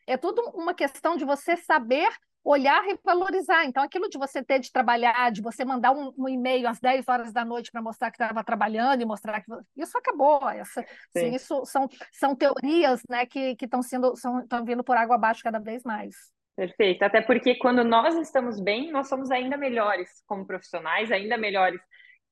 [0.06, 2.10] é tudo uma questão de você saber
[2.44, 3.64] olhar e valorizar.
[3.64, 7.06] Então, aquilo de você ter de trabalhar, de você mandar um, um e-mail às 10
[7.08, 10.48] horas da noite para mostrar que estava trabalhando e mostrar que isso acabou.
[10.48, 10.84] Essa,
[11.16, 15.58] sim, isso são, são teorias né, que estão sendo estão vindo por água abaixo cada
[15.58, 16.14] vez mais.
[16.56, 17.02] Perfeito.
[17.02, 21.80] Até porque quando nós estamos bem, nós somos ainda melhores como profissionais, ainda melhores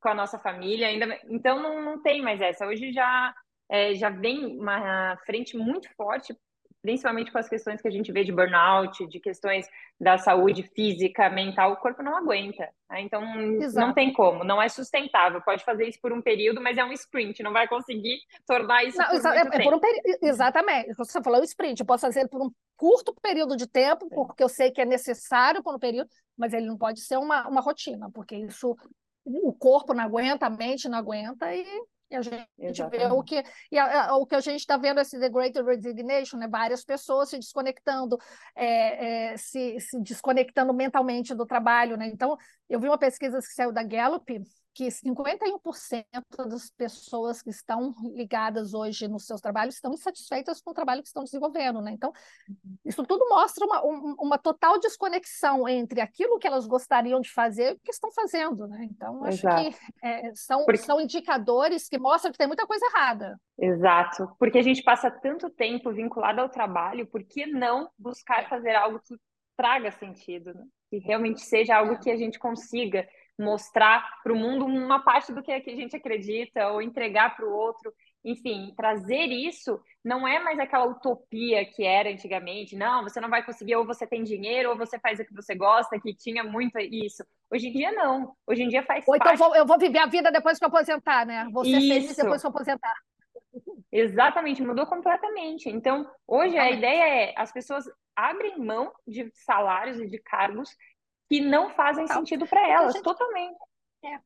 [0.01, 2.67] com a nossa família, ainda então não, não tem mais essa.
[2.67, 3.35] Hoje já
[3.69, 6.35] é, já vem uma frente muito forte
[6.83, 9.67] principalmente com as questões que a gente vê de burnout, de questões
[10.01, 12.69] da saúde física, mental, o corpo não aguenta.
[12.89, 13.03] Né?
[13.03, 13.23] Então,
[13.61, 13.87] Exato.
[13.87, 15.41] não tem como, não é sustentável.
[15.43, 18.99] Pode fazer isso por um período, mas é um sprint, não vai conseguir tornar isso
[18.99, 19.81] não, por é, é por um
[20.23, 24.43] Exatamente, você falou o sprint, eu posso fazer por um curto período de tempo, porque
[24.43, 27.61] eu sei que é necessário por um período, mas ele não pode ser uma, uma
[27.61, 28.75] rotina, porque isso
[29.25, 31.65] o corpo não aguenta, a mente não aguenta e
[32.11, 33.09] e a gente Exatamente.
[33.09, 35.61] vê o que, e a, a, o que a gente está vendo, esse The Great
[35.63, 36.49] Resignation, né?
[36.49, 38.19] várias pessoas se desconectando,
[38.57, 41.97] é, é, se, se desconectando mentalmente do trabalho.
[41.97, 42.09] Né?
[42.09, 42.37] Então,
[42.69, 44.43] eu vi uma pesquisa que saiu da Gallup,
[44.75, 46.05] que 51%
[46.49, 51.09] das pessoas que estão ligadas hoje nos seus trabalhos estão insatisfeitas com o trabalho que
[51.09, 51.93] estão desenvolvendo, né?
[51.93, 52.13] Então,
[52.85, 53.83] isso tudo mostra uma,
[54.19, 58.67] uma total desconexão entre aquilo que elas gostariam de fazer e o que estão fazendo,
[58.67, 58.89] né?
[58.91, 59.71] Então, acho Exato.
[59.71, 60.83] que é, são, Porque...
[60.83, 63.41] são indicadores que mostram que tem muita coisa errada.
[63.59, 64.35] Exato.
[64.39, 69.01] Porque a gente passa tanto tempo vinculado ao trabalho, por que não buscar fazer algo
[69.01, 69.17] que
[69.57, 70.65] traga sentido, né?
[70.91, 71.99] que realmente seja algo é.
[71.99, 73.07] que a gente consiga
[73.41, 77.53] mostrar para o mundo uma parte do que a gente acredita ou entregar para o
[77.53, 77.93] outro.
[78.23, 82.77] Enfim, trazer isso não é mais aquela utopia que era antigamente.
[82.77, 85.55] Não, você não vai conseguir, ou você tem dinheiro, ou você faz o que você
[85.55, 87.25] gosta, que tinha muito isso.
[87.51, 88.35] Hoje em dia, não.
[88.47, 90.69] Hoje em dia faz Ou então vou, eu vou viver a vida depois que eu
[90.69, 91.49] aposentar, né?
[91.51, 92.95] Você feliz depois que eu aposentar.
[93.91, 95.69] Exatamente, mudou completamente.
[95.69, 97.85] Então, hoje a ideia é as pessoas
[98.15, 100.71] abrem mão de salários e de cargos
[101.31, 103.57] que não fazem sentido para elas, gente, totalmente.
[104.05, 104.19] É,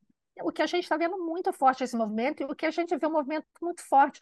[0.42, 2.96] o que a gente está vendo muito forte esse movimento e o que a gente
[2.96, 4.18] vê um movimento muito forte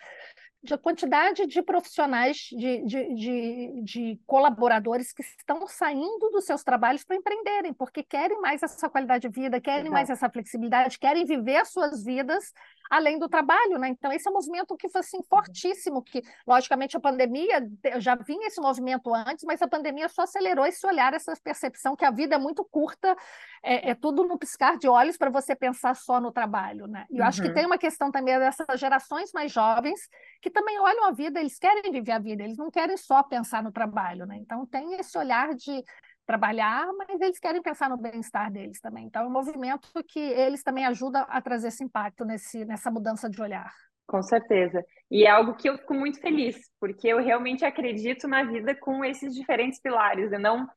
[0.62, 7.02] de quantidade de profissionais, de, de, de, de, colaboradores que estão saindo dos seus trabalhos
[7.04, 9.92] para empreenderem, porque querem mais essa qualidade de vida, querem Exato.
[9.92, 12.52] mais essa flexibilidade, querem viver as suas vidas
[12.92, 13.88] além do trabalho, né?
[13.88, 15.22] Então, esse é um movimento que foi assim, uhum.
[15.22, 17.66] fortíssimo, que, logicamente, a pandemia,
[17.98, 22.04] já vinha esse movimento antes, mas a pandemia só acelerou esse olhar, essa percepção que
[22.04, 23.16] a vida é muito curta,
[23.62, 27.06] é, é tudo no piscar de olhos para você pensar só no trabalho, né?
[27.10, 27.28] E eu uhum.
[27.28, 27.54] acho que uhum.
[27.54, 29.98] tem uma questão também dessas gerações mais jovens
[30.42, 33.62] que também olham a vida, eles querem viver a vida, eles não querem só pensar
[33.62, 34.36] no trabalho, né?
[34.38, 35.82] Então, tem esse olhar de
[36.26, 39.06] trabalhar, mas eles querem pensar no bem-estar deles também.
[39.06, 43.30] Então, é um movimento que eles também ajudam a trazer esse impacto nesse, nessa mudança
[43.30, 43.72] de olhar.
[44.04, 44.84] Com certeza.
[45.08, 49.04] E é algo que eu fico muito feliz, porque eu realmente acredito na vida com
[49.04, 50.32] esses diferentes pilares.
[50.32, 50.68] E não,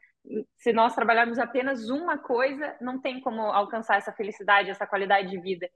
[0.57, 5.41] se nós trabalharmos apenas uma coisa, não tem como alcançar essa felicidade, essa qualidade de
[5.41, 5.67] vida.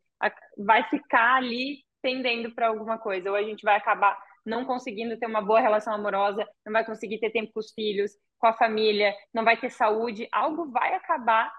[0.58, 5.28] Vai ficar ali pendendo para alguma coisa, ou a gente vai acabar não conseguindo ter
[5.28, 9.14] uma boa relação amorosa, não vai conseguir ter tempo com os filhos, com a família,
[9.34, 11.52] não vai ter saúde, algo vai acabar,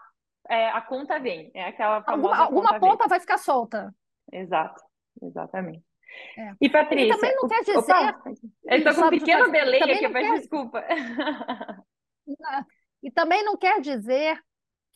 [0.49, 1.51] é, a conta vem.
[1.55, 3.95] É aquela famosa Alguma, alguma ponta vai ficar solta.
[4.33, 4.83] Exato,
[5.23, 5.85] exatamente.
[6.37, 6.53] É.
[6.61, 7.15] E Patrícia.
[7.15, 7.79] E também não quer dizer.
[7.79, 8.23] Opa,
[8.65, 10.39] eu estou com um pequeno delay aqui, mas quer...
[10.39, 10.85] desculpa.
[13.03, 14.39] E também não quer dizer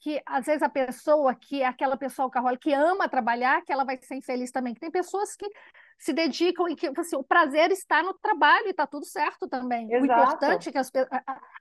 [0.05, 3.87] que às vezes a pessoa que é aquela pessoa alcoólica que ama trabalhar, que ela
[3.87, 4.75] vai ser infeliz também.
[4.75, 5.51] Que tem pessoas que
[5.99, 9.91] se dedicam e que assim, o prazer está no trabalho e está tudo certo também.
[9.91, 10.03] Exato.
[10.03, 10.93] O importante é que as,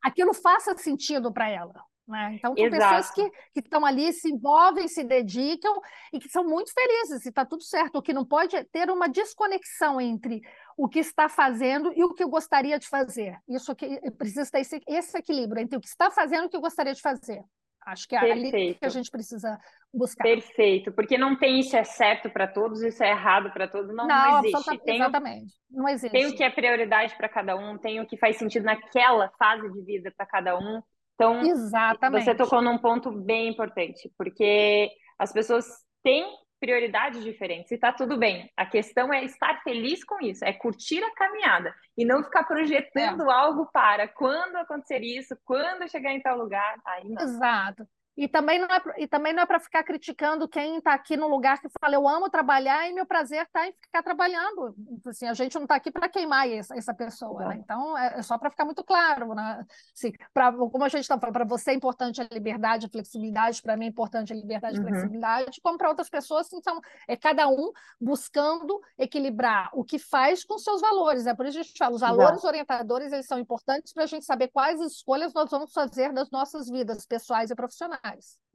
[0.04, 1.74] aquilo faça sentido para ela.
[2.06, 2.34] Né?
[2.34, 2.82] Então, são Exato.
[2.82, 5.80] pessoas que, que estão ali, se envolvem, se dedicam
[6.12, 8.00] e que são muito felizes, e está tudo certo.
[8.00, 10.42] O que não pode é ter uma desconexão entre
[10.76, 13.38] o que está fazendo e o que eu gostaria de fazer.
[13.48, 16.58] Isso que precisa ter esse, esse equilíbrio entre o que está fazendo e o que
[16.58, 17.42] eu gostaria de fazer.
[17.86, 18.56] Acho que é Perfeito.
[18.56, 19.60] ali que a gente precisa
[19.94, 20.24] buscar.
[20.24, 24.08] Perfeito, porque não tem isso é certo para todos, isso é errado para todos, não,
[24.08, 24.78] não, não existe.
[24.80, 26.12] Tem exatamente, o, não existe.
[26.12, 29.72] Tem o que é prioridade para cada um, tem o que faz sentido naquela fase
[29.72, 30.82] de vida para cada um.
[31.16, 32.24] Então, exatamente.
[32.24, 35.66] você tocou num ponto bem importante, porque as pessoas
[36.04, 36.26] têm
[36.64, 38.50] prioridades diferentes e tá tudo bem.
[38.56, 43.30] A questão é estar feliz com isso, é curtir a caminhada e não ficar projetando
[43.30, 43.34] é.
[43.34, 46.80] algo para quando acontecer isso, quando chegar em tal lugar.
[46.86, 47.22] Aí não.
[47.22, 47.86] Exato.
[48.16, 51.28] E também não é, e também não é para ficar criticando quem está aqui no
[51.28, 54.76] lugar que fala, eu amo trabalhar e meu prazer está em ficar trabalhando.
[55.08, 57.48] Assim, a gente não está aqui para queimar essa, essa pessoa.
[57.48, 57.62] Né?
[57.64, 59.34] Então, é, é só para ficar muito claro.
[59.34, 59.66] Né?
[59.96, 63.62] Assim, pra, como a gente está falando, para você é importante a liberdade, a flexibilidade,
[63.64, 64.88] para mim é importante a liberdade e uhum.
[64.88, 70.60] flexibilidade, como para outras pessoas, então, é cada um buscando equilibrar o que faz com
[70.60, 71.26] seus valores.
[71.26, 72.48] É por isso que a gente fala, os valores Exato.
[72.48, 76.70] orientadores eles são importantes para a gente saber quais escolhas nós vamos fazer das nossas
[76.70, 78.03] vidas pessoais e profissionais.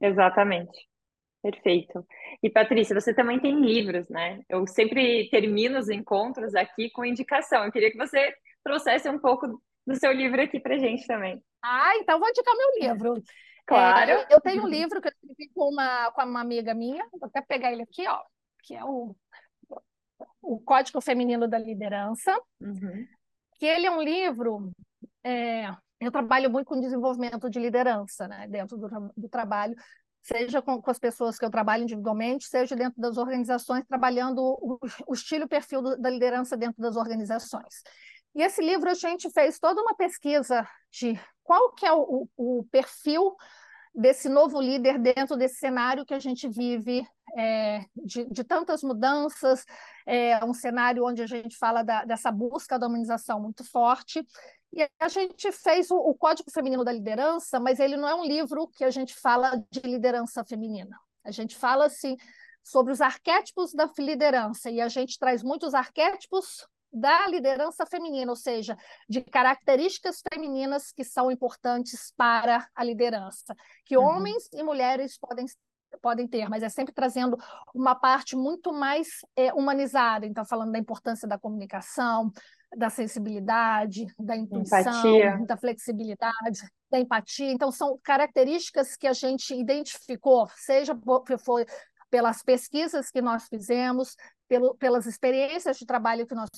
[0.01, 0.87] Exatamente.
[1.41, 2.05] Perfeito.
[2.43, 4.41] E Patrícia, você também tem livros, né?
[4.49, 7.63] Eu sempre termino os encontros aqui com indicação.
[7.63, 8.33] Eu queria que você
[8.63, 11.41] trouxesse um pouco do seu livro aqui para gente também.
[11.63, 13.23] Ah, então vou indicar meu livro.
[13.65, 14.11] Claro.
[14.11, 17.27] É, eu tenho um livro que eu escrevi com uma, com uma amiga minha, vou
[17.27, 18.19] até pegar ele aqui, ó,
[18.63, 19.15] que é o,
[20.41, 23.07] o Código Feminino da Liderança, uhum.
[23.59, 24.71] que ele é um livro
[25.23, 25.69] é,
[25.99, 29.75] eu trabalho muito com desenvolvimento de liderança, né, dentro do, do trabalho,
[30.21, 34.79] seja com, com, as pessoas que eu trabalho individualmente, seja dentro das organizações, trabalhando o,
[35.07, 37.83] o estilo e perfil do, da liderança dentro das organizações.
[38.35, 42.63] E esse livro a gente fez toda uma pesquisa de qual que é o, o
[42.71, 43.35] perfil
[43.93, 47.05] desse novo líder dentro desse cenário que a gente vive
[47.37, 49.65] é, de, de, tantas mudanças,
[50.05, 54.25] é um cenário onde a gente fala da, dessa busca da humanização muito forte,
[54.71, 58.23] e a gente fez o, o, Código Feminino da Liderança, mas ele não é um
[58.23, 60.97] livro que a gente fala de liderança feminina.
[61.23, 62.15] A gente fala assim
[62.63, 68.35] sobre os arquétipos da liderança e a gente traz muitos arquétipos da liderança feminina, ou
[68.35, 73.55] seja, de características femininas que são importantes para a liderança,
[73.85, 74.03] que uhum.
[74.03, 75.45] homens e mulheres podem
[76.03, 77.35] podem ter, mas é sempre trazendo
[77.73, 80.25] uma parte muito mais é, humanizada.
[80.25, 82.31] Então, falando da importância da comunicação,
[82.75, 85.45] da sensibilidade, da intuição, empatia.
[85.45, 86.61] da flexibilidade,
[86.91, 87.51] da empatia.
[87.51, 90.97] Então, são características que a gente identificou, seja
[91.43, 91.65] foi
[92.09, 94.15] pelas pesquisas que nós fizemos,
[94.49, 96.49] pelo, pelas experiências de trabalho que nós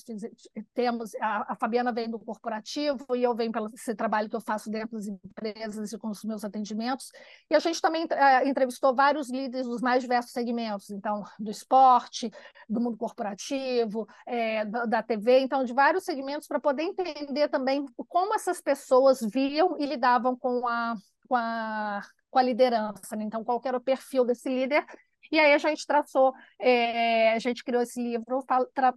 [0.73, 1.13] temos.
[1.15, 4.71] A, a, Fabiana vem do corporativo e eu venho pelo esse trabalho que eu faço
[4.71, 7.11] dentro das empresas e com os meus atendimentos.
[7.49, 12.31] E a gente também é, entrevistou vários líderes dos mais diversos segmentos, então, do esporte,
[12.67, 17.85] do mundo corporativo, é, da, da TV, então, de vários segmentos, para poder entender também
[18.07, 20.95] como essas pessoas viam e lidavam com a,
[21.27, 23.17] com a, com a liderança.
[23.17, 23.25] Né?
[23.25, 24.85] Então, qual era o perfil desse líder
[25.31, 28.43] e aí a gente traçou, é, a gente criou esse livro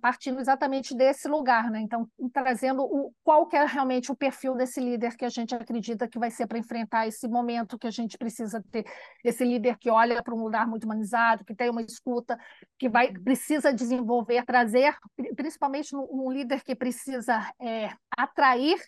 [0.01, 1.80] partindo exatamente desse lugar, né?
[1.80, 6.09] Então, trazendo o, qual que é realmente o perfil desse líder que a gente acredita
[6.09, 8.85] que vai ser para enfrentar esse momento que a gente precisa ter,
[9.24, 12.39] esse líder que olha para um lugar muito humanizado, que tem uma escuta,
[12.78, 14.97] que vai precisa desenvolver, trazer,
[15.37, 18.78] principalmente um líder que precisa é, atrair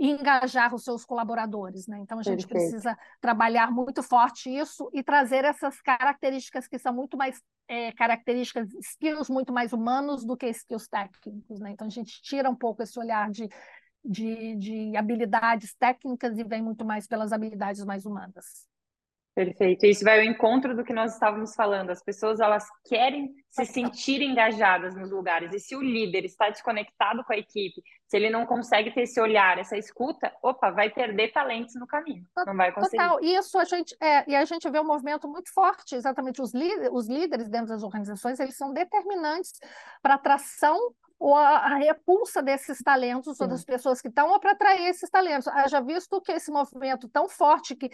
[0.00, 1.98] e engajar os seus colaboradores, né?
[1.98, 2.70] Então a gente Perfeito.
[2.70, 8.72] precisa trabalhar muito forte isso e trazer essas características que são muito mais é, características,
[8.80, 11.72] skills muito mais humanos do que skills técnicos, né?
[11.72, 13.46] Então a gente tira um pouco esse olhar de,
[14.02, 18.69] de, de habilidades técnicas e vem muito mais pelas habilidades mais humanas.
[19.44, 19.86] Perfeito.
[19.86, 21.88] Isso vai ao encontro do que nós estávamos falando.
[21.88, 25.54] As pessoas elas querem se sentir engajadas nos lugares.
[25.54, 29.18] E se o líder está desconectado com a equipe, se ele não consegue ter esse
[29.18, 32.22] olhar, essa escuta, opa, vai perder talentos no caminho.
[32.46, 32.98] Não vai conseguir.
[32.98, 33.18] Total.
[33.24, 35.94] Isso a gente é, e a gente vê um movimento muito forte.
[35.94, 39.58] Exatamente os líderes, os líderes dentro das organizações, eles são determinantes
[40.02, 40.78] para a atração
[41.18, 43.44] ou a, a, repulsa desses talentos Sim.
[43.44, 45.48] ou das pessoas que estão ou para atrair esses talentos.
[45.48, 47.90] Haja visto que esse movimento tão forte que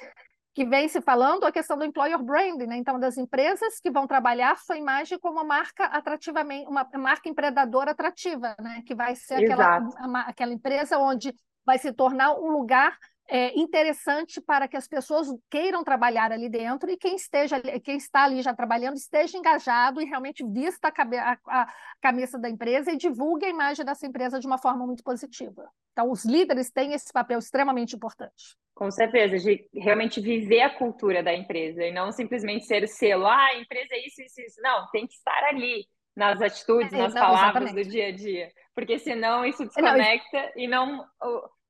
[0.57, 2.79] que vem se falando a questão do employer branding, né?
[2.79, 7.91] Então, das empresas que vão trabalhar sua imagem como uma marca atrativamente, uma marca empreendedora
[7.91, 8.83] atrativa, né?
[8.87, 9.87] Que vai ser aquela,
[10.27, 12.97] aquela empresa onde vai se tornar um lugar
[13.29, 18.25] é, interessante para que as pessoas queiram trabalhar ali dentro e quem esteja quem está
[18.25, 23.47] ali já trabalhando esteja engajado e realmente vista a, a, camisa da empresa e divulgue
[23.47, 25.69] a imagem dessa empresa de uma forma muito positiva.
[25.93, 28.57] Então, os líderes têm esse papel extremamente importante.
[28.75, 33.27] Com certeza, de realmente viver a cultura da empresa e não simplesmente ser o selo,
[33.27, 34.61] ah, a empresa é isso, isso, isso.
[34.61, 37.87] Não, tem que estar ali nas atitudes, é, nas não, palavras exatamente.
[37.87, 41.07] do dia a dia, porque senão isso desconecta não, e não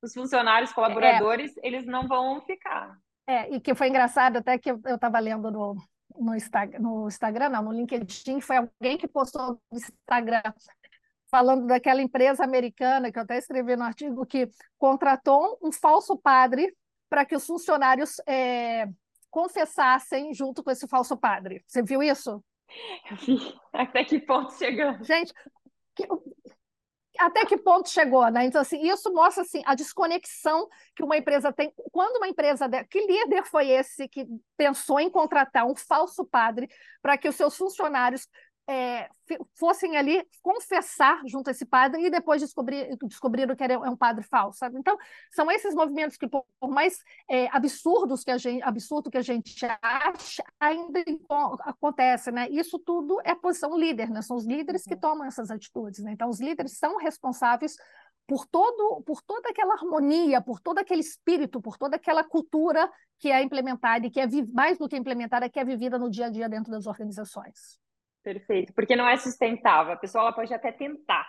[0.07, 2.99] os funcionários, colaboradores, é, eles não vão ficar.
[3.27, 5.77] É, e que foi engraçado até que eu estava lendo no,
[6.17, 10.43] no, Instagram, no Instagram, não, no LinkedIn, foi alguém que postou no Instagram
[11.29, 14.49] falando daquela empresa americana, que eu até escrevi no artigo, que
[14.79, 16.73] contratou um falso padre
[17.09, 18.89] para que os funcionários é,
[19.31, 21.63] confessassem junto com esse falso padre.
[21.67, 22.43] Você viu isso?
[23.11, 23.55] Eu vi.
[23.73, 25.07] Até que ponto chegamos?
[25.07, 25.33] Gente,
[25.95, 26.07] que,
[27.19, 28.45] até que ponto chegou, né?
[28.45, 31.73] Então, assim, isso mostra assim, a desconexão que uma empresa tem.
[31.93, 32.69] Quando uma empresa.
[32.91, 36.69] Que líder foi esse que pensou em contratar um falso padre
[37.03, 38.29] para que os seus funcionários
[38.69, 39.09] é,
[39.55, 43.97] fossem ali confessar junto a esse padre e depois descobrir, descobriram que era é um
[43.97, 44.79] padre falso, sabe?
[44.79, 44.99] Então,
[45.31, 46.99] são esses movimentos que, por, mais
[47.29, 51.01] é, absurdos que a gente, absurdo que a gente acha, ainda
[51.61, 52.49] acontece, né?
[52.51, 54.21] Isso tudo é posição líder, né?
[54.21, 55.01] São os líderes que uhum.
[55.01, 56.13] tomam essas atitudes, né?
[56.13, 57.77] Então, os líderes são responsáveis
[58.27, 63.31] por todo por toda aquela harmonia, por todo aquele espírito, por toda aquela cultura que
[63.31, 66.31] é implementada e que é mais do que implementada, que é vivida no dia a
[66.31, 67.86] dia dentro das organizações.
[68.27, 69.93] Perfeito, porque não é sustentável.
[69.93, 71.25] A pessoa pode até tentar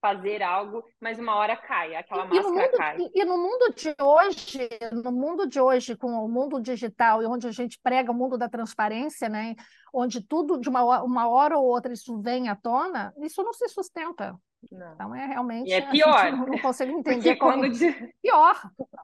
[0.00, 2.96] fazer algo, mas uma hora cai, aquela e, máscara mundo, cai.
[2.98, 4.68] E, e, no mundo de hoje,
[5.04, 8.38] no mundo de hoje, com o mundo digital e onde a gente prega o mundo
[8.38, 9.56] da transparência, né,
[9.92, 13.52] onde tudo de uma hora, uma hora ou outra isso vem à tona, isso não
[13.52, 14.34] se sustenta.
[14.72, 14.94] Não.
[14.94, 15.68] Então é realmente.
[15.68, 16.32] E é pior.
[16.32, 17.36] não consigo entender.
[17.36, 17.92] Quando de...
[18.22, 18.58] Pior,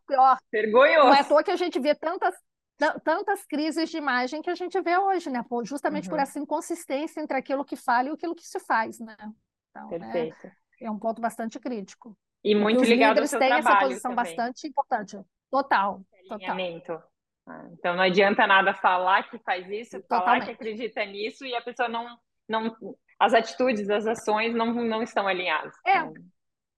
[0.08, 0.38] pior.
[0.50, 1.08] Vergonhoso.
[1.08, 2.34] Não é à toa que a gente vê tantas
[3.04, 5.44] tantas crises de imagem que a gente vê hoje, né?
[5.64, 6.10] Justamente uhum.
[6.10, 9.16] por essa inconsistência entre aquilo que fala e aquilo que se faz, né?
[9.70, 10.46] Então, Perfeito.
[10.80, 12.16] É, é um ponto bastante crítico.
[12.42, 14.36] E muito Porque ligado ao seu têm trabalho essa posição também.
[14.36, 15.16] bastante importante.
[15.50, 16.02] Total.
[16.28, 16.56] total.
[17.46, 20.24] Ah, então não adianta nada falar que faz isso, Totalmente.
[20.24, 22.18] falar que acredita nisso e a pessoa não,
[22.48, 22.74] não
[23.18, 25.74] as atitudes, as ações não, não estão alinhadas.
[25.86, 26.00] É.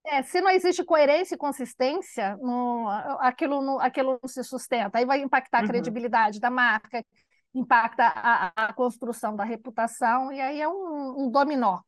[0.08, 2.88] É, se não existe coerência e consistência, no,
[3.20, 4.98] aquilo, no, aquilo não se sustenta.
[4.98, 5.68] Aí vai impactar a uhum.
[5.68, 7.04] credibilidade da marca,
[7.54, 11.80] impacta a, a, construção da reputação, e aí é um, um dominó,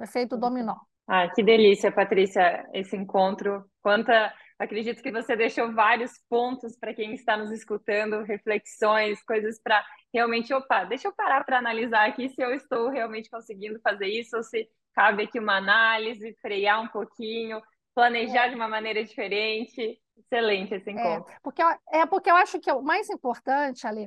[0.00, 0.76] efeito dominó.
[1.06, 3.64] Ah, que delícia, Patrícia, esse encontro.
[3.82, 4.32] Quanta.
[4.58, 10.52] Acredito que você deixou vários pontos para quem está nos escutando, reflexões, coisas para realmente,
[10.52, 14.42] opa, deixa eu parar para analisar aqui se eu estou realmente conseguindo fazer isso ou
[14.42, 14.68] se
[15.00, 17.58] cabe aqui uma análise, frear um pouquinho,
[17.94, 18.48] planejar é.
[18.50, 19.98] de uma maneira diferente.
[20.14, 21.32] Excelente esse é, encontro.
[21.32, 24.06] É porque, é porque eu acho que o mais importante, Ali,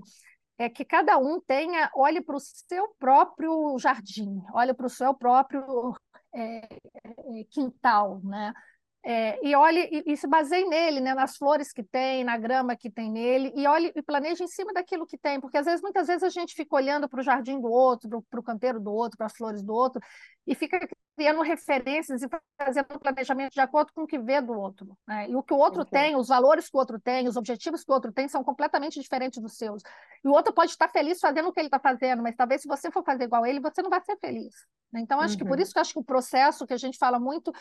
[0.56, 5.16] é que cada um tenha, olhe para o seu próprio jardim, olhe para o seu
[5.16, 5.96] próprio
[6.32, 8.54] é, é, quintal, né?
[9.06, 12.74] É, e olhe e, e, se baseie nele, né, nas flores que tem, na grama
[12.74, 15.82] que tem nele, e olhe e planeje em cima daquilo que tem, porque às vezes,
[15.82, 18.94] muitas vezes a gente fica olhando para o jardim do outro, para o canteiro do
[18.94, 20.02] outro, para as flores do outro,
[20.46, 20.80] e fica
[21.16, 22.28] criando referências e
[22.58, 24.98] fazendo planejamento de acordo com o que vê do outro.
[25.08, 25.30] Né?
[25.30, 26.02] E o que o outro okay.
[26.02, 29.00] tem, os valores que o outro tem, os objetivos que o outro tem são completamente
[29.00, 29.82] diferentes dos seus.
[30.24, 32.68] E o outro pode estar feliz fazendo o que ele está fazendo, mas talvez se
[32.68, 34.54] você for fazer igual a ele, você não vai ser feliz.
[34.91, 35.02] Né?
[35.02, 35.39] Então, acho uhum.
[35.39, 35.64] que por uhum.
[35.64, 37.52] isso que acho que o processo que a gente fala muito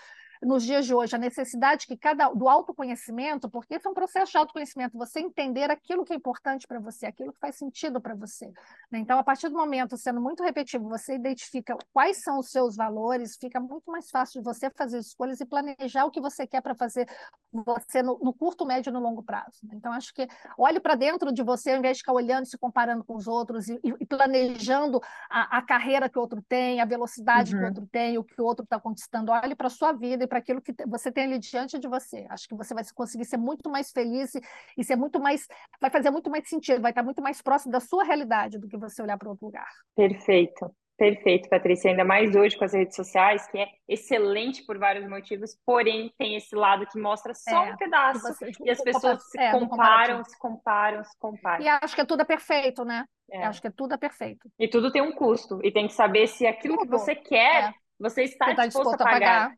[0.42, 4.32] nos dias de hoje, a necessidade que cada do autoconhecimento, porque esse é um processo
[4.32, 8.14] de autoconhecimento, você entender aquilo que é importante para você, aquilo que faz sentido para
[8.14, 8.46] você.
[8.90, 8.98] Né?
[8.98, 13.36] Então, a partir do momento, sendo muito repetitivo, você identifica quais são os seus valores,
[13.36, 16.74] fica muito mais fácil de você fazer escolhas e planejar o que você quer para
[16.74, 17.08] fazer
[17.52, 19.58] você no, no, curto, médio e no longo prazo.
[19.64, 19.74] Né?
[19.74, 23.04] Então, acho que olhe para dentro de você, ao invés de ficar olhando, se comparando
[23.04, 27.54] com os outros e, e planejando a, a, carreira que o outro tem, a velocidade
[27.54, 27.58] uhum.
[27.58, 27.68] que o uhum.
[27.68, 29.32] outro tem, o que o outro está conquistando.
[29.32, 32.26] Olhe para a sua vida e para aquilo que você tem ali diante de você.
[32.30, 34.40] Acho que você vai conseguir ser muito mais feliz e,
[34.76, 35.46] e ser muito mais,
[35.80, 38.76] vai fazer muito mais sentido, vai estar muito mais próximo da sua realidade do que
[38.76, 39.68] você olhar para outro lugar.
[39.94, 40.74] Perfeito.
[41.02, 41.90] Perfeito, Patrícia.
[41.90, 46.36] Ainda mais hoje com as redes sociais, que é excelente por vários motivos, porém tem
[46.36, 48.20] esse lado que mostra só é, um pedaço
[48.64, 51.64] e as pessoas se é, comparam, se comparam, se comparam.
[51.64, 53.04] E acho que é tudo é perfeito, né?
[53.28, 53.44] É.
[53.44, 54.48] Acho que é tudo é perfeito.
[54.56, 56.84] E tudo tem um custo e tem que saber se aquilo tudo.
[56.84, 57.74] que você quer, é.
[57.98, 59.50] você está você tá disposto, disposto, a pagar.
[59.50, 59.56] pagar.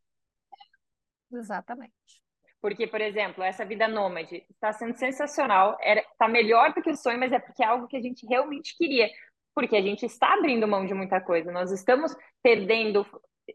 [1.31, 1.93] Exatamente.
[2.59, 7.21] Porque, por exemplo, essa vida nômade está sendo sensacional, está melhor do que o sonho,
[7.21, 9.11] mas é porque é algo que a gente realmente queria.
[9.55, 13.07] Porque a gente está abrindo mão de muita coisa, nós estamos perdendo,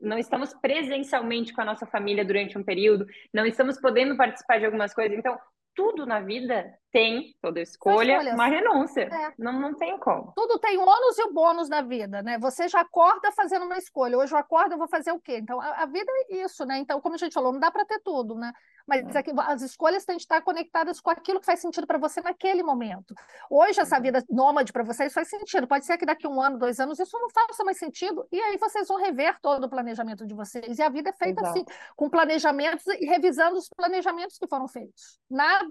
[0.02, 4.66] não estamos presencialmente com a nossa família durante um período, não estamos podendo participar de
[4.66, 5.18] algumas coisas.
[5.18, 5.38] Então,
[5.76, 9.04] tudo na vida tem, toda escolha, uma renúncia.
[9.04, 9.34] É.
[9.38, 10.34] Não, não tem como.
[10.36, 12.40] Tudo tem o ônus e o bônus na vida, né?
[12.40, 14.18] Você já acorda fazendo uma escolha.
[14.18, 15.38] Hoje eu acordo, eu vou fazer o quê?
[15.38, 16.80] Então, a, a vida é isso, né?
[16.80, 18.52] Então, como a gente falou, não dá para ter tudo, né?
[18.88, 19.24] Mas é.
[19.48, 23.14] as escolhas têm que estar conectadas com aquilo que faz sentido para você naquele momento.
[23.52, 24.02] Hoje, essa uhum.
[24.02, 25.68] vida nômade para vocês faz sentido.
[25.68, 28.28] Pode ser que daqui um ano, dois anos, isso não faça mais sentido.
[28.32, 30.80] E aí vocês vão rever todo o planejamento de vocês.
[30.80, 31.72] E a vida é feita assim, Exato.
[31.72, 35.20] assim, com planejamentos e revisando os planejamentos que foram feitos.
[35.30, 35.70] Nada,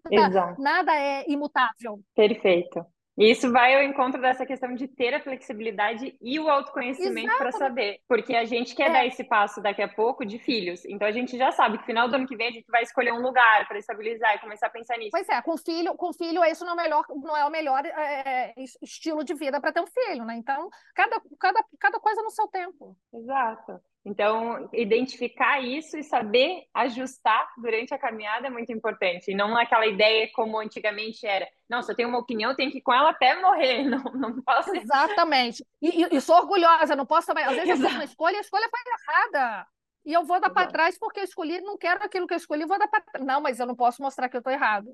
[0.59, 2.01] nada é imutável.
[2.15, 2.85] Perfeito.
[3.19, 7.51] E isso vai ao encontro dessa questão de ter a flexibilidade e o autoconhecimento para
[7.51, 7.99] saber.
[8.07, 8.93] Porque a gente quer é.
[8.93, 10.85] dar esse passo daqui a pouco de filhos.
[10.85, 13.13] Então a gente já sabe que final do ano que vem a gente vai escolher
[13.13, 15.11] um lugar para estabilizar e começar a pensar nisso.
[15.11, 17.85] Pois é, com filho, com filho isso não é o melhor, não é o melhor
[17.85, 20.37] é, é estilo de vida para ter um filho, né?
[20.37, 22.97] Então, cada, cada, cada coisa no seu tempo.
[23.13, 23.81] Exato.
[24.05, 29.31] Então, identificar isso e saber ajustar durante a caminhada é muito importante.
[29.31, 31.47] E não aquela ideia como antigamente era.
[31.69, 33.85] Não, se eu tenho uma opinião, eu tenho que ir com ela até morrer.
[33.89, 34.75] Não, não posso.
[34.75, 35.65] Exatamente.
[35.83, 37.45] E, e, e sou orgulhosa, não posso também.
[37.45, 37.83] Às vezes Exato.
[37.83, 39.67] eu fiz uma escolha e a escolha foi errada.
[40.07, 42.65] E eu vou dar para trás porque eu escolhi, não quero aquilo que eu escolhi,
[42.65, 43.27] vou dar para trás.
[43.27, 44.89] Não, mas eu não posso mostrar que eu estou errado.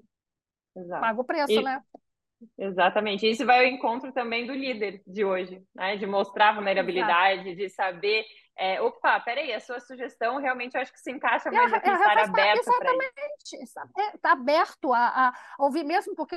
[0.76, 1.00] Exato.
[1.00, 1.62] Pago o preço, e...
[1.62, 1.80] né?
[2.58, 3.28] Exatamente.
[3.28, 5.96] Isso vai ao encontro também do líder de hoje, né?
[5.96, 7.56] De mostrar vulnerabilidade, Exato.
[7.56, 8.24] de saber
[8.56, 11.92] é, opa, peraí, a sua sugestão realmente eu acho que se encaixa mais aqui, é,
[11.92, 12.70] estar aberto para isso.
[12.70, 16.36] Exatamente, está aberto a, a, ouvir mesmo, porque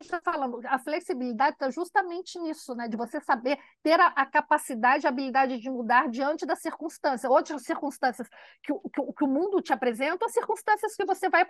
[0.00, 2.88] está falando, a flexibilidade está justamente nisso, né?
[2.88, 7.62] De você saber ter a, a, capacidade, a habilidade de mudar diante das circunstâncias, outras
[7.62, 8.28] circunstâncias
[8.62, 11.44] que, que, que o mundo te apresenta, ou circunstâncias que você vai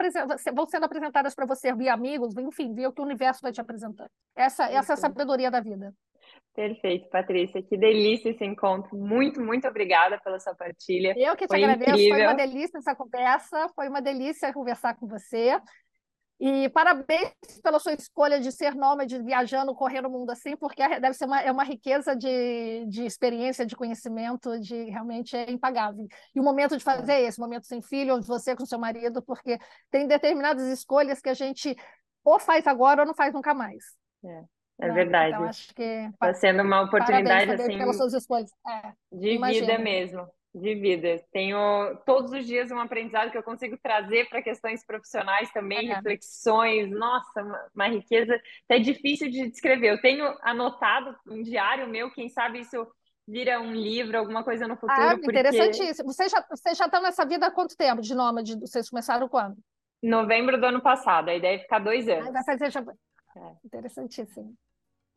[0.55, 3.61] vão sendo apresentadas para você via amigos, enfim, via o que o universo vai te
[3.61, 4.11] apresentando.
[4.35, 5.95] Essa, essa é a sabedoria da vida.
[6.55, 7.63] Perfeito, Patrícia.
[7.63, 8.97] Que delícia esse encontro.
[8.97, 11.15] Muito, muito obrigada pela sua partilha.
[11.17, 11.91] Eu que te foi agradeço.
[11.91, 12.15] Incrível.
[12.15, 13.69] Foi uma delícia essa conversa.
[13.75, 15.61] Foi uma delícia conversar com você.
[16.39, 17.33] E parabéns
[17.63, 21.25] pela sua escolha de ser nômade, viajando, correndo o mundo assim, porque é, deve ser
[21.25, 26.07] uma, é uma riqueza de, de experiência, de conhecimento, de realmente é impagável.
[26.35, 28.67] E o momento de fazer é esse, o momento sem filho, ou de você com
[28.67, 29.59] seu marido, porque
[29.91, 31.75] tem determinadas escolhas que a gente
[32.23, 33.83] ou faz agora ou não faz nunca mais.
[34.25, 34.45] É.
[34.79, 34.95] É né?
[34.95, 35.35] verdade.
[35.35, 38.51] Então, acho que está sendo uma oportunidade assim pelas suas escolhas.
[38.67, 39.67] É, de imagino.
[39.67, 41.23] vida mesmo, de vida.
[41.33, 46.91] Tenho todos os dias um aprendizado que eu consigo trazer para questões profissionais também, reflexões.
[46.91, 48.41] Nossa, uma, uma riqueza.
[48.69, 49.93] É difícil de descrever.
[49.93, 52.87] Eu tenho anotado um diário meu, quem sabe isso
[53.29, 55.01] vira um livro, alguma coisa no futuro.
[55.01, 55.31] Ah, porque...
[55.31, 56.13] interessantíssimo.
[56.13, 58.59] Vocês já, vocês já estão nessa vida há quanto tempo de nômade?
[58.59, 59.57] Vocês começaram quando?
[60.03, 61.29] Novembro do ano passado.
[61.29, 62.29] A ideia é ficar dois anos.
[62.29, 62.81] Ah, vai fazer já...
[62.81, 63.53] É.
[63.65, 64.55] Interessantíssimo.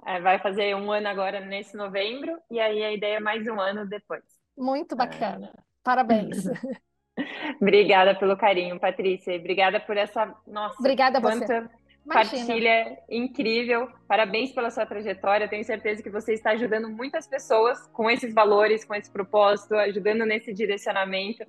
[0.06, 3.60] É, vai fazer um ano agora nesse novembro, e aí a ideia é mais um
[3.60, 4.24] ano depois.
[4.60, 5.52] Muito bacana.
[5.58, 5.62] É.
[5.82, 6.46] Parabéns.
[7.62, 9.36] Obrigada pelo carinho, Patrícia.
[9.36, 10.34] Obrigada por essa.
[10.46, 11.68] Nossa, Obrigada a você.
[12.08, 13.88] Partilha incrível.
[14.08, 15.48] Parabéns pela sua trajetória.
[15.48, 20.26] Tenho certeza que você está ajudando muitas pessoas com esses valores, com esse propósito, ajudando
[20.26, 21.46] nesse direcionamento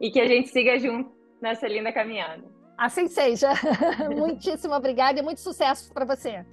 [0.00, 2.44] e que a gente siga junto nessa linda caminhada.
[2.76, 3.50] Assim seja.
[4.16, 6.44] Muitíssimo obrigada e muito sucesso para você.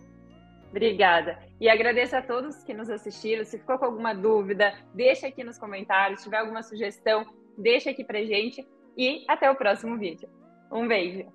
[0.75, 1.39] Obrigada.
[1.61, 3.45] E agradeço a todos que nos assistiram.
[3.45, 6.19] Se ficou com alguma dúvida, deixa aqui nos comentários.
[6.19, 7.25] Se tiver alguma sugestão,
[7.57, 8.67] deixa aqui pra gente.
[8.97, 10.29] E até o próximo vídeo.
[10.69, 11.31] Um beijo.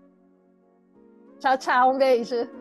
[1.38, 1.94] Tchau, tchau.
[1.94, 2.59] Um beijo.